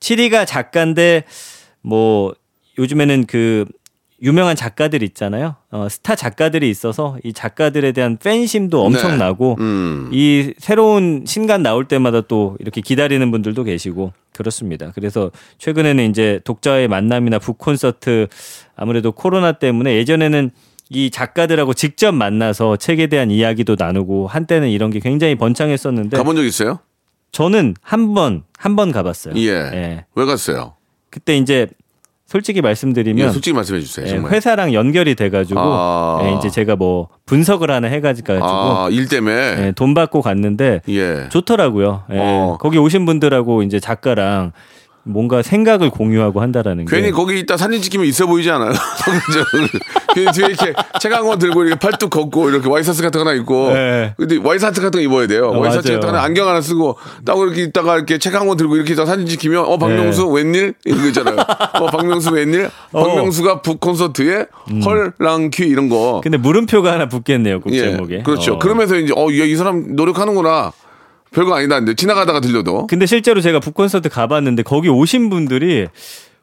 7위가 0.00 0.46
작가인데 0.46 1.24
뭐 1.80 2.34
요즘에는 2.78 3.24
그 3.24 3.64
유명한 4.22 4.54
작가들 4.54 5.02
있잖아요. 5.02 5.56
어, 5.70 5.88
스타 5.90 6.14
작가들이 6.14 6.68
있어서 6.68 7.18
이 7.24 7.32
작가들에 7.32 7.92
대한 7.92 8.18
팬심도 8.18 8.82
엄청나고 8.84 9.56
음. 9.60 10.10
이 10.12 10.52
새로운 10.58 11.24
신간 11.26 11.62
나올 11.62 11.86
때마다 11.86 12.20
또 12.22 12.56
이렇게 12.60 12.82
기다리는 12.82 13.30
분들도 13.30 13.64
계시고 13.64 14.12
그렇습니다. 14.34 14.92
그래서 14.94 15.30
최근에는 15.58 16.10
이제 16.10 16.40
독자의 16.44 16.88
만남이나 16.88 17.38
북 17.38 17.56
콘서트 17.58 18.26
아무래도 18.74 19.12
코로나 19.12 19.52
때문에 19.52 19.96
예전에는 19.96 20.50
이 20.90 21.10
작가들하고 21.10 21.74
직접 21.74 22.12
만나서 22.12 22.76
책에 22.76 23.08
대한 23.08 23.30
이야기도 23.30 23.76
나누고 23.78 24.28
한때는 24.28 24.68
이런 24.68 24.90
게 24.90 25.00
굉장히 25.00 25.34
번창했었는데 25.34 26.16
가본 26.16 26.36
적 26.36 26.44
있어요? 26.44 26.78
저는 27.32 27.74
한 27.82 28.14
번 28.14 28.44
한 28.58 28.76
번 28.76 28.92
가봤어요. 28.92 29.34
예. 29.36 30.04
왜 30.14 30.24
갔어요? 30.24 30.74
그때 31.10 31.36
이제 31.36 31.66
솔직히 32.26 32.60
말씀드리면 32.60 33.28
예, 33.28 33.32
솔직히 33.32 33.54
말씀해 33.54 33.80
주세요. 33.80 34.06
예, 34.06 34.10
정말. 34.10 34.32
회사랑 34.32 34.72
연결이 34.74 35.14
돼가지고 35.14 35.60
아. 35.60 36.20
예, 36.22 36.32
이제 36.38 36.50
제가 36.50 36.74
뭐 36.76 37.08
분석을 37.26 37.70
하나 37.70 37.88
해가지고 37.88 38.32
아, 38.42 38.88
일 38.90 39.08
때문에. 39.08 39.34
예, 39.66 39.72
돈 39.76 39.92
받고 39.94 40.22
갔는데 40.22 40.80
예. 40.88 41.28
좋더라고요. 41.30 42.04
예, 42.12 42.18
어. 42.18 42.58
거기 42.60 42.78
오신 42.78 43.06
분들하고 43.06 43.62
이제 43.62 43.78
작가랑 43.80 44.52
뭔가 45.06 45.40
생각을 45.42 45.88
공유하고 45.90 46.40
한다라는 46.40 46.84
게 46.84 46.96
괜히 46.96 47.12
거기 47.12 47.38
있다 47.38 47.56
사진 47.56 47.80
찍히면 47.80 48.06
있어 48.06 48.26
보이지 48.26 48.50
않아요? 48.50 48.72
괜히 50.14 50.32
뒤에 50.32 50.46
이렇게 50.48 50.72
책한권 51.00 51.38
들고 51.38 51.64
이렇게 51.64 51.78
팔뚝 51.78 52.10
걷고 52.10 52.50
이렇게 52.50 52.68
와이셔츠 52.68 53.02
같은 53.02 53.22
거 53.22 53.28
하나 53.28 53.38
입고 53.38 53.72
네. 53.72 54.14
근데 54.16 54.36
와이셔츠 54.42 54.80
같은 54.80 54.98
거 54.98 55.04
입어야 55.04 55.26
돼요. 55.26 55.48
어, 55.48 55.58
와이셔츠 55.58 55.88
맞아요. 55.88 56.00
같은 56.00 56.12
거 56.12 56.16
하나 56.16 56.24
안경 56.24 56.48
하나 56.48 56.60
쓰고 56.60 56.96
딱 57.24 57.38
이렇게 57.38 57.62
있다가 57.62 57.96
이렇게 57.96 58.18
책 58.18 58.34
한 58.34 58.46
권 58.46 58.56
들고 58.56 58.76
이렇게 58.76 58.94
다 58.94 59.06
사진 59.06 59.26
찍히면 59.26 59.64
어 59.64 59.78
박명수 59.78 60.26
네. 60.26 60.42
웬일 60.42 60.74
이거 60.84 61.06
있잖아요. 61.06 61.36
어 61.80 61.86
박명수 61.86 62.30
웬일? 62.32 62.68
어. 62.92 63.02
음. 63.02 63.06
박명수가 63.06 63.62
북 63.62 63.80
콘서트에 63.80 64.46
헐랑퀴 64.84 65.64
이런 65.64 65.88
거. 65.88 66.20
근데 66.22 66.36
물음표가 66.38 66.92
하나 66.92 67.08
붙겠네요 67.08 67.60
곡 67.60 67.72
예, 67.72 67.78
제목에. 67.78 68.22
그렇죠. 68.22 68.54
어. 68.54 68.58
그러면서 68.58 68.96
이제 68.96 69.12
어, 69.16 69.30
이 69.30 69.54
사람 69.56 69.94
노력하는구나. 69.96 70.72
별거 71.36 71.54
아니다. 71.54 71.76
근데 71.76 71.94
지나가다가 71.94 72.40
들려도. 72.40 72.86
근데 72.86 73.04
실제로 73.04 73.42
제가 73.42 73.60
북콘서트 73.60 74.08
가봤는데 74.08 74.62
거기 74.62 74.88
오신 74.88 75.28
분들이 75.28 75.86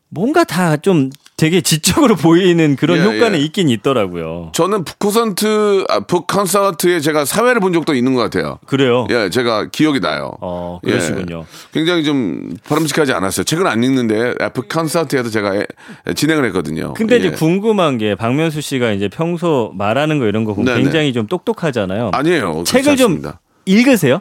뭔가 0.09 0.43
다 0.43 0.77
좀 0.77 1.09
되게 1.35 1.61
지적으로 1.61 2.13
보이는 2.15 2.75
그런 2.75 2.99
예, 2.99 3.01
효과는 3.01 3.39
예. 3.39 3.43
있긴 3.43 3.67
있더라고요. 3.69 4.51
저는 4.53 4.83
북콘서트, 4.85 5.83
아, 5.89 6.01
북콘서트에 6.01 6.99
제가 6.99 7.25
사회를 7.25 7.59
본 7.59 7.73
적도 7.73 7.95
있는 7.95 8.13
것 8.13 8.21
같아요. 8.21 8.59
그래요. 8.67 9.07
예, 9.09 9.31
제가 9.31 9.69
기억이 9.71 9.99
나요. 9.99 10.31
어, 10.41 10.79
그러시군요. 10.83 11.39
예, 11.39 11.45
굉장히 11.73 12.03
좀 12.03 12.53
바람직하지 12.69 13.13
않았어요. 13.13 13.43
책은 13.45 13.65
안 13.65 13.83
읽는데 13.83 14.35
북콘서트에도 14.53 15.29
제가 15.31 15.55
애- 15.55 15.65
진행을 16.13 16.45
했거든요. 16.45 16.93
근데 16.93 17.17
이제 17.17 17.27
예. 17.29 17.31
궁금한 17.31 17.97
게 17.97 18.13
박명수 18.13 18.61
씨가 18.61 18.91
이제 18.91 19.07
평소 19.09 19.71
말하는 19.75 20.19
거 20.19 20.27
이런 20.27 20.43
거 20.43 20.53
보면 20.53 20.71
네네. 20.75 20.83
굉장히 20.83 21.13
좀 21.13 21.25
똑똑하잖아요. 21.25 22.11
아니에요. 22.13 22.63
책을 22.67 22.95
좀. 22.95 23.23
읽으세요? 23.65 24.19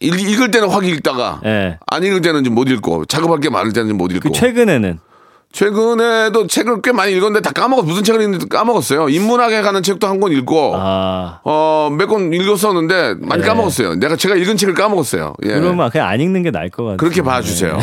읽, 0.00 0.20
읽을 0.20 0.50
때는 0.50 0.68
확 0.68 0.84
읽다가 0.84 1.40
예. 1.44 1.78
안 1.86 2.02
읽을 2.04 2.20
때는 2.20 2.44
좀 2.44 2.54
못 2.54 2.68
읽고 2.68 3.04
작업할 3.06 3.40
게 3.40 3.50
많을 3.50 3.72
때는 3.72 3.88
좀 3.90 3.98
못 3.98 4.10
읽고 4.12 4.30
그 4.30 4.32
최근에는 4.38 4.98
최근에도 5.50 6.46
책을 6.46 6.82
꽤 6.82 6.92
많이 6.92 7.12
읽었는데 7.12 7.40
다 7.40 7.52
까먹었 7.52 7.84
무슨 7.86 8.04
책을 8.04 8.20
읽는지 8.20 8.48
까먹었어요. 8.48 9.08
인문학에 9.08 9.62
관한 9.62 9.82
책도 9.82 10.06
한 10.06 10.20
권 10.20 10.32
읽고 10.32 10.74
아 10.76 11.40
어, 11.44 11.88
몇 11.96 12.06
권 12.08 12.32
읽었었는데 12.32 13.14
많이 13.20 13.42
예. 13.42 13.46
까먹었어요. 13.46 13.94
내가 13.94 14.16
제가 14.16 14.34
읽은 14.36 14.56
책을 14.56 14.74
까먹었어요. 14.74 15.34
예. 15.44 15.48
그러면 15.54 15.88
그냥 15.90 16.08
안 16.08 16.20
읽는 16.20 16.42
게 16.42 16.50
나을 16.50 16.68
것 16.68 16.82
같아요. 16.84 16.96
그렇게 16.98 17.22
봐주세요. 17.22 17.78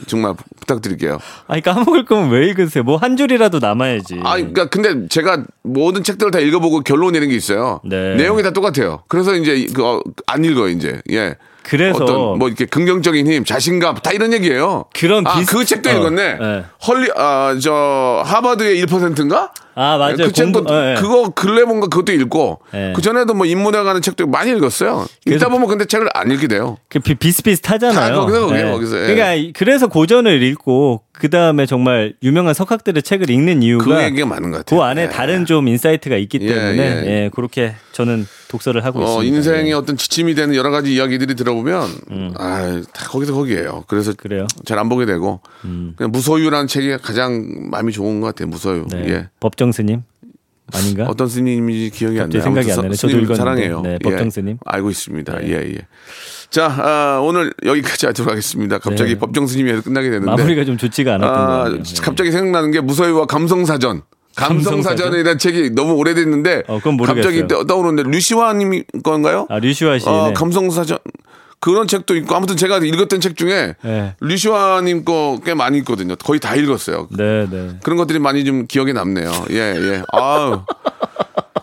네. 0.00 0.06
정말 0.06 0.34
부탁드릴게요. 0.60 1.18
아니 1.46 1.62
까먹을 1.62 2.04
거면 2.04 2.30
왜 2.30 2.46
읽으세요? 2.48 2.82
뭐 2.84 2.96
한 2.96 3.16
줄이라도 3.16 3.58
남아야지. 3.60 4.20
아, 4.24 4.34
그러니까 4.36 4.68
근데 4.68 5.08
제가 5.08 5.44
모든 5.62 6.02
책들을 6.02 6.30
다 6.32 6.38
읽어보고 6.38 6.80
결론 6.80 7.12
내는 7.12 7.28
게 7.28 7.34
있어요. 7.36 7.80
네. 7.84 8.16
내용이 8.16 8.42
다 8.42 8.50
똑같아요. 8.52 9.02
그래서 9.08 9.34
이제 9.34 9.66
그, 9.74 9.84
어, 9.86 10.02
안 10.26 10.44
읽어요 10.44 10.68
이제. 10.68 11.00
예. 11.10 11.36
그래서 11.62 12.02
어떤 12.04 12.38
뭐 12.38 12.48
이렇게 12.48 12.64
긍정적인 12.66 13.26
힘, 13.30 13.44
자신감 13.44 13.96
다 14.02 14.10
이런 14.12 14.32
얘기예요. 14.32 14.86
그런 14.94 15.26
아, 15.26 15.38
비슷- 15.38 15.50
그 15.52 15.64
책도 15.64 15.90
어, 15.90 15.92
읽었네. 15.92 16.34
네. 16.34 16.64
헐리 16.86 17.10
아 17.16 17.54
저 17.60 18.22
하버드의 18.26 18.82
1%인가? 18.84 19.52
아 19.74 19.96
맞아요. 19.98 20.16
그 20.16 20.32
책도 20.32 20.64
공부- 20.64 20.72
어, 20.74 20.90
예. 20.90 20.94
그거 21.00 21.30
근래 21.30 21.62
뭔가 21.62 21.86
그것도 21.86 22.12
읽고 22.12 22.60
예. 22.74 22.92
그 22.94 23.00
전에도 23.02 23.34
뭐 23.34 23.46
인문에 23.46 23.78
관한 23.82 24.02
책도 24.02 24.26
많이 24.26 24.50
읽었어요. 24.50 25.06
읽다 25.26 25.48
보면 25.48 25.68
근데 25.68 25.84
책을 25.84 26.08
안 26.12 26.30
읽게 26.30 26.48
돼요. 26.48 26.76
그 26.88 26.98
비- 26.98 27.14
비슷비슷하잖아요. 27.14 27.94
다 27.94 28.14
거기서 28.14 28.46
거기서, 28.48 28.96
예. 28.96 29.00
그러니까 29.02 29.34
이- 29.34 29.52
그래서 29.52 29.86
고전을 29.86 30.42
읽고 30.42 31.02
그 31.12 31.28
다음에 31.30 31.66
정말 31.66 32.14
유명한 32.22 32.54
석학들의 32.54 33.02
책을 33.02 33.30
읽는 33.30 33.62
이유가 33.62 33.84
그 33.84 34.02
얘기가 34.04 34.26
많은 34.26 34.50
것 34.50 34.58
같아요. 34.58 34.78
그 34.78 34.84
안에 34.84 35.02
예. 35.04 35.08
다른 35.08 35.44
좀 35.46 35.68
insight가 35.68 36.16
있기 36.16 36.38
예, 36.42 36.46
때문에 36.48 36.78
예. 36.78 37.06
예, 37.24 37.30
그렇게 37.34 37.74
저는 37.92 38.26
독서를 38.48 38.84
하고 38.84 39.00
어, 39.00 39.22
있습니다. 39.22 39.36
인생의 39.36 39.68
예. 39.68 39.72
어떤 39.74 39.96
지침이 39.96 40.34
되는 40.34 40.54
여러 40.54 40.70
가지 40.70 40.94
이야기들이 40.94 41.34
들어 41.36 41.49
보면 41.54 41.88
아, 42.38 42.82
다 42.92 43.08
거기서 43.08 43.32
거기에요. 43.34 43.84
그래서 43.88 44.10
음. 44.12 44.14
그래요. 44.18 44.46
잘 44.64 44.78
안 44.78 44.88
보게 44.88 45.06
되고 45.06 45.40
그냥 45.62 46.10
무소유라는 46.12 46.66
책이 46.66 46.96
가장 47.02 47.68
마음이 47.70 47.92
좋은 47.92 48.20
것 48.20 48.28
같아요. 48.28 48.48
무소유. 48.48 48.86
네. 48.90 49.08
예. 49.08 49.28
법정 49.40 49.72
스님 49.72 50.02
아닌가? 50.72 51.06
어떤 51.08 51.26
스님인지 51.28 51.90
기억이 51.90 52.20
안 52.20 52.28
나요. 52.30 52.42
생각이 52.42 52.70
안 52.70 52.76
나네. 52.82 52.94
스- 52.94 53.00
저도 53.02 53.12
읽었는데. 53.18 53.34
사랑해요. 53.36 53.80
네, 53.82 53.94
예. 53.94 53.98
법정 53.98 54.30
스님. 54.30 54.58
알고 54.64 54.90
있습니다. 54.90 55.38
네. 55.40 55.48
예, 55.48 55.52
예. 55.74 55.78
자, 56.48 56.66
아, 56.66 57.20
오늘 57.22 57.52
여기까지 57.64 58.06
하도록 58.06 58.30
하겠습니다. 58.30 58.78
갑자기 58.78 59.14
네. 59.14 59.18
법정 59.18 59.46
스님이 59.46 59.80
끝나게 59.82 60.10
되는데 60.10 60.26
마무리가 60.30 60.64
좀 60.64 60.76
좋지가 60.76 61.14
않았던 61.14 61.34
것 61.34 61.40
아, 61.52 61.56
같아요. 61.64 61.74
예. 61.76 61.82
갑자기 62.02 62.30
생각나는 62.32 62.70
게 62.70 62.80
무소유와 62.80 63.26
감성사전. 63.26 64.02
감성사전이라는 64.36 65.38
책이 65.38 65.70
너무 65.70 65.94
오래됐는데 65.94 66.62
어. 66.68 66.80
갑자기 67.04 67.46
떠- 67.48 67.64
떠오르는데 67.64 68.08
루시와님 68.08 68.84
건가요? 69.02 69.46
아 69.50 69.58
류시화 69.58 69.98
씨. 69.98 70.08
어, 70.08 70.28
네. 70.28 70.34
감성사전 70.34 70.98
그런 71.60 71.86
책도 71.86 72.16
있고 72.16 72.34
아무튼 72.34 72.56
제가 72.56 72.78
읽었던 72.78 73.20
책 73.20 73.36
중에 73.36 73.74
네. 73.82 74.14
류시와님 74.20 75.04
거 75.04 75.38
꽤 75.44 75.54
많이 75.54 75.78
있거든요. 75.78 76.16
거의 76.16 76.40
다 76.40 76.54
읽었어요. 76.56 77.06
네, 77.10 77.46
네. 77.50 77.70
그런 77.82 77.96
것들이 77.98 78.18
많이 78.18 78.44
좀 78.44 78.66
기억에 78.66 78.92
남네요. 78.92 79.30
예, 79.50 79.56
예. 79.76 80.02
아우. 80.12 80.62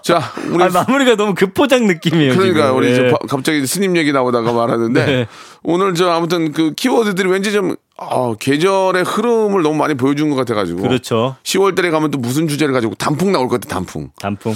자, 0.04 0.22
우리 0.52 0.64
아, 0.64 0.70
마무리가 0.70 1.16
너무 1.16 1.34
급포장 1.36 1.86
느낌이에요. 1.88 2.34
그러니까 2.34 2.62
지금. 2.68 2.78
우리 2.78 2.92
예. 2.92 2.96
저 2.96 3.04
바- 3.10 3.18
갑자기 3.28 3.66
스님 3.68 3.98
얘기 3.98 4.14
나오다가 4.14 4.54
말하는데 4.54 5.06
네. 5.06 5.28
오늘 5.64 5.96
저 5.96 6.10
아무튼 6.12 6.54
그 6.54 6.72
키워드들이 6.74 7.30
왠지 7.30 7.52
좀 7.52 7.76
어, 7.98 8.36
계절의 8.36 9.04
흐름을 9.04 9.64
너무 9.64 9.76
많이 9.76 9.96
보여준 9.96 10.30
것 10.30 10.36
같아가지고 10.36 10.82
그렇죠. 10.84 11.36
10월달에 11.44 11.92
가면 11.92 12.12
또 12.12 12.20
무슨 12.20 12.48
주제를 12.48 12.74
가지고 12.74 12.94
단풍 12.96 13.32
나올 13.32 13.50
것 13.50 13.60
같아 13.60 13.74
단풍. 13.74 14.10
단풍. 14.20 14.54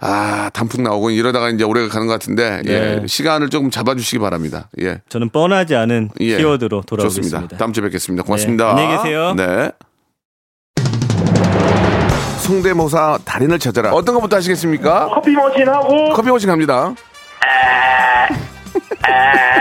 아 0.00 0.50
단풍 0.52 0.84
나오고 0.84 1.10
이러다가 1.10 1.50
이제 1.50 1.64
올해가 1.64 1.88
가는 1.88 2.06
것 2.06 2.12
같은데 2.12 2.62
예, 2.66 3.00
네. 3.00 3.06
시간을 3.06 3.50
조금 3.50 3.70
잡아주시기 3.70 4.18
바랍니다. 4.20 4.68
예. 4.80 5.00
저는 5.08 5.30
뻔하지 5.30 5.74
않은 5.74 6.10
예. 6.20 6.36
키워드로 6.36 6.82
돌아오겠습니다. 6.82 7.36
좋습니다. 7.38 7.56
다음 7.56 7.72
주에 7.72 7.82
뵙겠습니다. 7.82 8.22
고맙습니다. 8.22 8.74
네, 8.74 8.82
안녕히 8.82 8.96
계세요. 9.02 9.34
네. 9.36 9.70
성대모사 12.42 13.18
달인을 13.24 13.58
찾아라. 13.58 13.92
어떤 13.92 14.14
것부터 14.14 14.36
하시겠습니까? 14.36 15.08
커피 15.14 15.32
머신 15.32 15.68
하고 15.68 16.12
커피 16.14 16.28
머신 16.28 16.48
갑니다. 16.48 16.94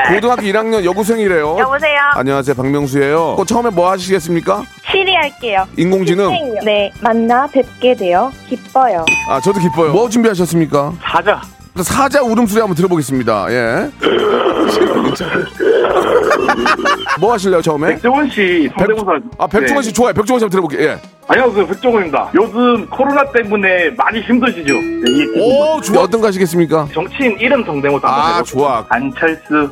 고등학교 0.07 0.43
1학년 0.43 0.85
여고생이래요. 0.85 1.57
여보세요? 1.59 1.99
안녕하세요, 2.15 2.55
박명수예요. 2.55 3.35
어, 3.39 3.45
처음에 3.45 3.69
뭐 3.71 3.91
하시겠습니까? 3.91 4.63
시리 4.97 5.13
할게요. 5.13 5.67
인공지능. 5.77 6.31
네, 6.65 6.91
만나 7.01 7.45
뵙게 7.45 7.93
되어 7.93 8.31
기뻐요. 8.47 9.05
아, 9.29 9.39
저도 9.39 9.59
기뻐요. 9.59 9.93
뭐 9.93 10.09
준비하셨습니까? 10.09 10.93
사자. 10.99 11.39
사자 11.83 12.23
울음소리 12.23 12.59
한번 12.59 12.75
들어보겠습니다. 12.75 13.45
예. 13.51 13.91
뭐 17.19 17.33
하실래요, 17.33 17.61
처음에? 17.61 17.89
백종원 17.89 18.27
씨 18.31 18.67
성대모사. 18.75 19.19
아, 19.37 19.45
백종원 19.45 19.83
씨 19.83 19.89
네. 19.89 19.93
좋아요. 19.93 20.13
백종원 20.13 20.39
씨 20.39 20.45
한번 20.45 20.49
들어볼게요. 20.49 20.89
예. 20.89 20.97
안녕하세요, 21.27 21.67
백종원입니다. 21.67 22.31
요즘 22.33 22.87
코로나 22.89 23.23
때문에 23.31 23.91
많이 23.91 24.19
힘드시죠? 24.21 24.73
네, 24.73 25.11
이 25.11 25.27
오, 25.39 25.79
좋아. 25.81 26.01
어떤 26.01 26.21
거 26.21 26.27
하시겠습니까? 26.27 26.87
정치인 26.91 27.37
이름 27.39 27.63
성대모사 27.63 28.07
아. 28.07 28.41
좋아. 28.41 28.83
안철수, 28.89 29.69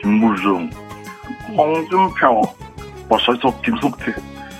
김무중, 0.00 0.70
홍준표, 1.56 2.42
버설석, 3.08 3.60
김성태, 3.62 4.14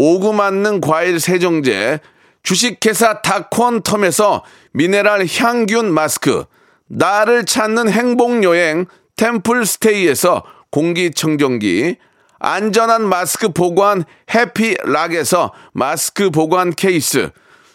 오구 0.00 0.32
맞는 0.32 0.80
과일 0.80 1.18
세정제 1.18 1.98
주식회사 2.44 3.20
다콘텀에서 3.20 4.42
미네랄 4.72 5.26
향균 5.28 5.92
마스크 5.92 6.44
나를 6.86 7.44
찾는 7.44 7.90
행복여행 7.90 8.86
템플스테이에서 9.16 10.44
공기청정기 10.70 11.96
안전한 12.38 13.08
마스크 13.08 13.48
보관 13.48 14.04
해피락에서 14.32 15.52
마스크 15.72 16.30
보관 16.30 16.72
케이스 16.72 17.30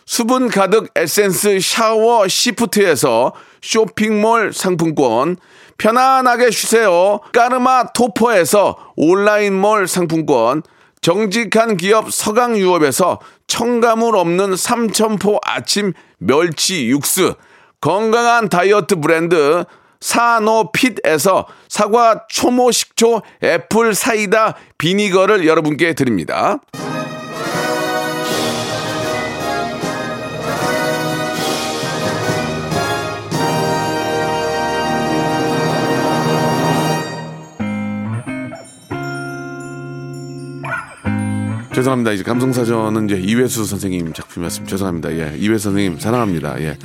수분 0.05 0.47
가득 0.47 0.91
에센스 0.95 1.59
샤워 1.59 2.25
시프트에서 2.29 3.33
쇼핑몰 3.61 4.53
상품권 4.53 5.35
편안하게 5.77 6.51
쉬세요. 6.51 7.19
까르마 7.33 7.87
토퍼에서 7.91 8.77
온라인몰 8.95 9.89
상품권 9.89 10.63
정직한 11.03 11.75
기업 11.75 12.13
서강유업에서 12.13 13.19
첨가물 13.45 14.15
없는 14.15 14.55
삼천포 14.55 15.37
아침 15.43 15.91
멸치 16.17 16.87
육수 16.87 17.35
건강한 17.81 18.47
다이어트 18.47 18.95
브랜드 18.95 19.65
사노핏에서 19.99 21.45
사과 21.67 22.25
초모 22.29 22.71
식초 22.71 23.21
애플 23.43 23.93
사이다 23.93 24.55
비니거를 24.77 25.45
여러분께 25.45 25.93
드립니다. 25.93 26.59
죄송합니다. 41.73 42.11
이제 42.11 42.23
감성사전은 42.23 43.09
이제 43.09 43.19
이회수 43.19 43.65
선생님 43.65 44.13
작품이었습니다. 44.13 44.69
죄송합니다. 44.69 45.11
예. 45.13 45.35
이회수 45.37 45.65
선생님 45.65 45.99
사랑합니다. 45.99 46.61
예. 46.61 46.77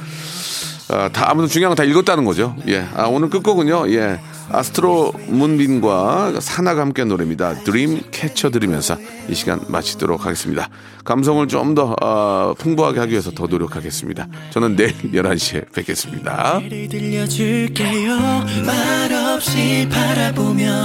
아, 0.89 1.11
다 1.11 1.30
아무튼 1.30 1.49
중요한 1.49 1.76
건다 1.76 1.84
읽었다는 1.84 2.24
거죠. 2.24 2.57
예. 2.68 2.86
아, 2.95 3.05
오늘 3.05 3.28
끝곡은요. 3.28 3.91
예. 3.91 4.18
아스트로 4.51 5.12
문빈과 5.26 6.41
사나가 6.41 6.80
함께 6.80 7.03
한 7.03 7.09
노래입니다. 7.09 7.64
드림 7.64 8.01
캐쳐 8.11 8.51
들으면서 8.51 8.97
이 9.28 9.34
시간 9.34 9.61
마치도록 9.68 10.24
하겠습니다. 10.24 10.70
감성을 11.05 11.47
좀더 11.49 11.95
어, 12.01 12.55
풍부하게 12.57 13.01
하기 13.01 13.12
위해서 13.12 13.30
더 13.30 13.47
노력하겠습니다. 13.47 14.26
저는 14.51 14.76
내일 14.76 14.95
11시에 15.12 15.70
뵙겠습니다. 15.72 16.61
말없이 18.66 19.86
바라보며 19.91 20.84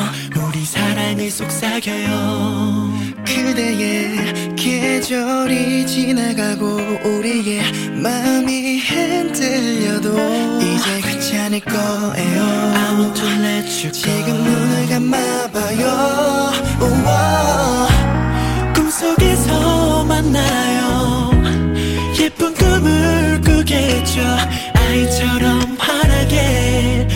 우리 0.49 0.65
사랑을 0.65 1.31
속삭여요 1.31 3.02
그대의 3.25 4.55
계절이 4.55 5.85
지나가고 5.87 6.77
우리의 7.03 7.61
마음이 8.01 8.79
흔들려도 8.79 10.17
이제 10.61 11.01
괜찮을 11.01 11.59
거예요. 11.59 12.43
I 12.75 12.95
want 12.95 13.19
to 13.19 13.27
let 13.27 13.85
you 13.85 13.91
go. 13.91 14.01
지금 14.01 14.43
눈을 14.43 14.87
감아봐요. 14.89 15.83
우와. 16.81 17.87
꿈속에서 18.75 20.03
만나요. 20.05 21.31
예쁜 22.19 22.53
꿈을 22.53 23.41
꾸겠죠. 23.41 24.21
아이처럼 24.73 25.75
환하게 25.77 27.07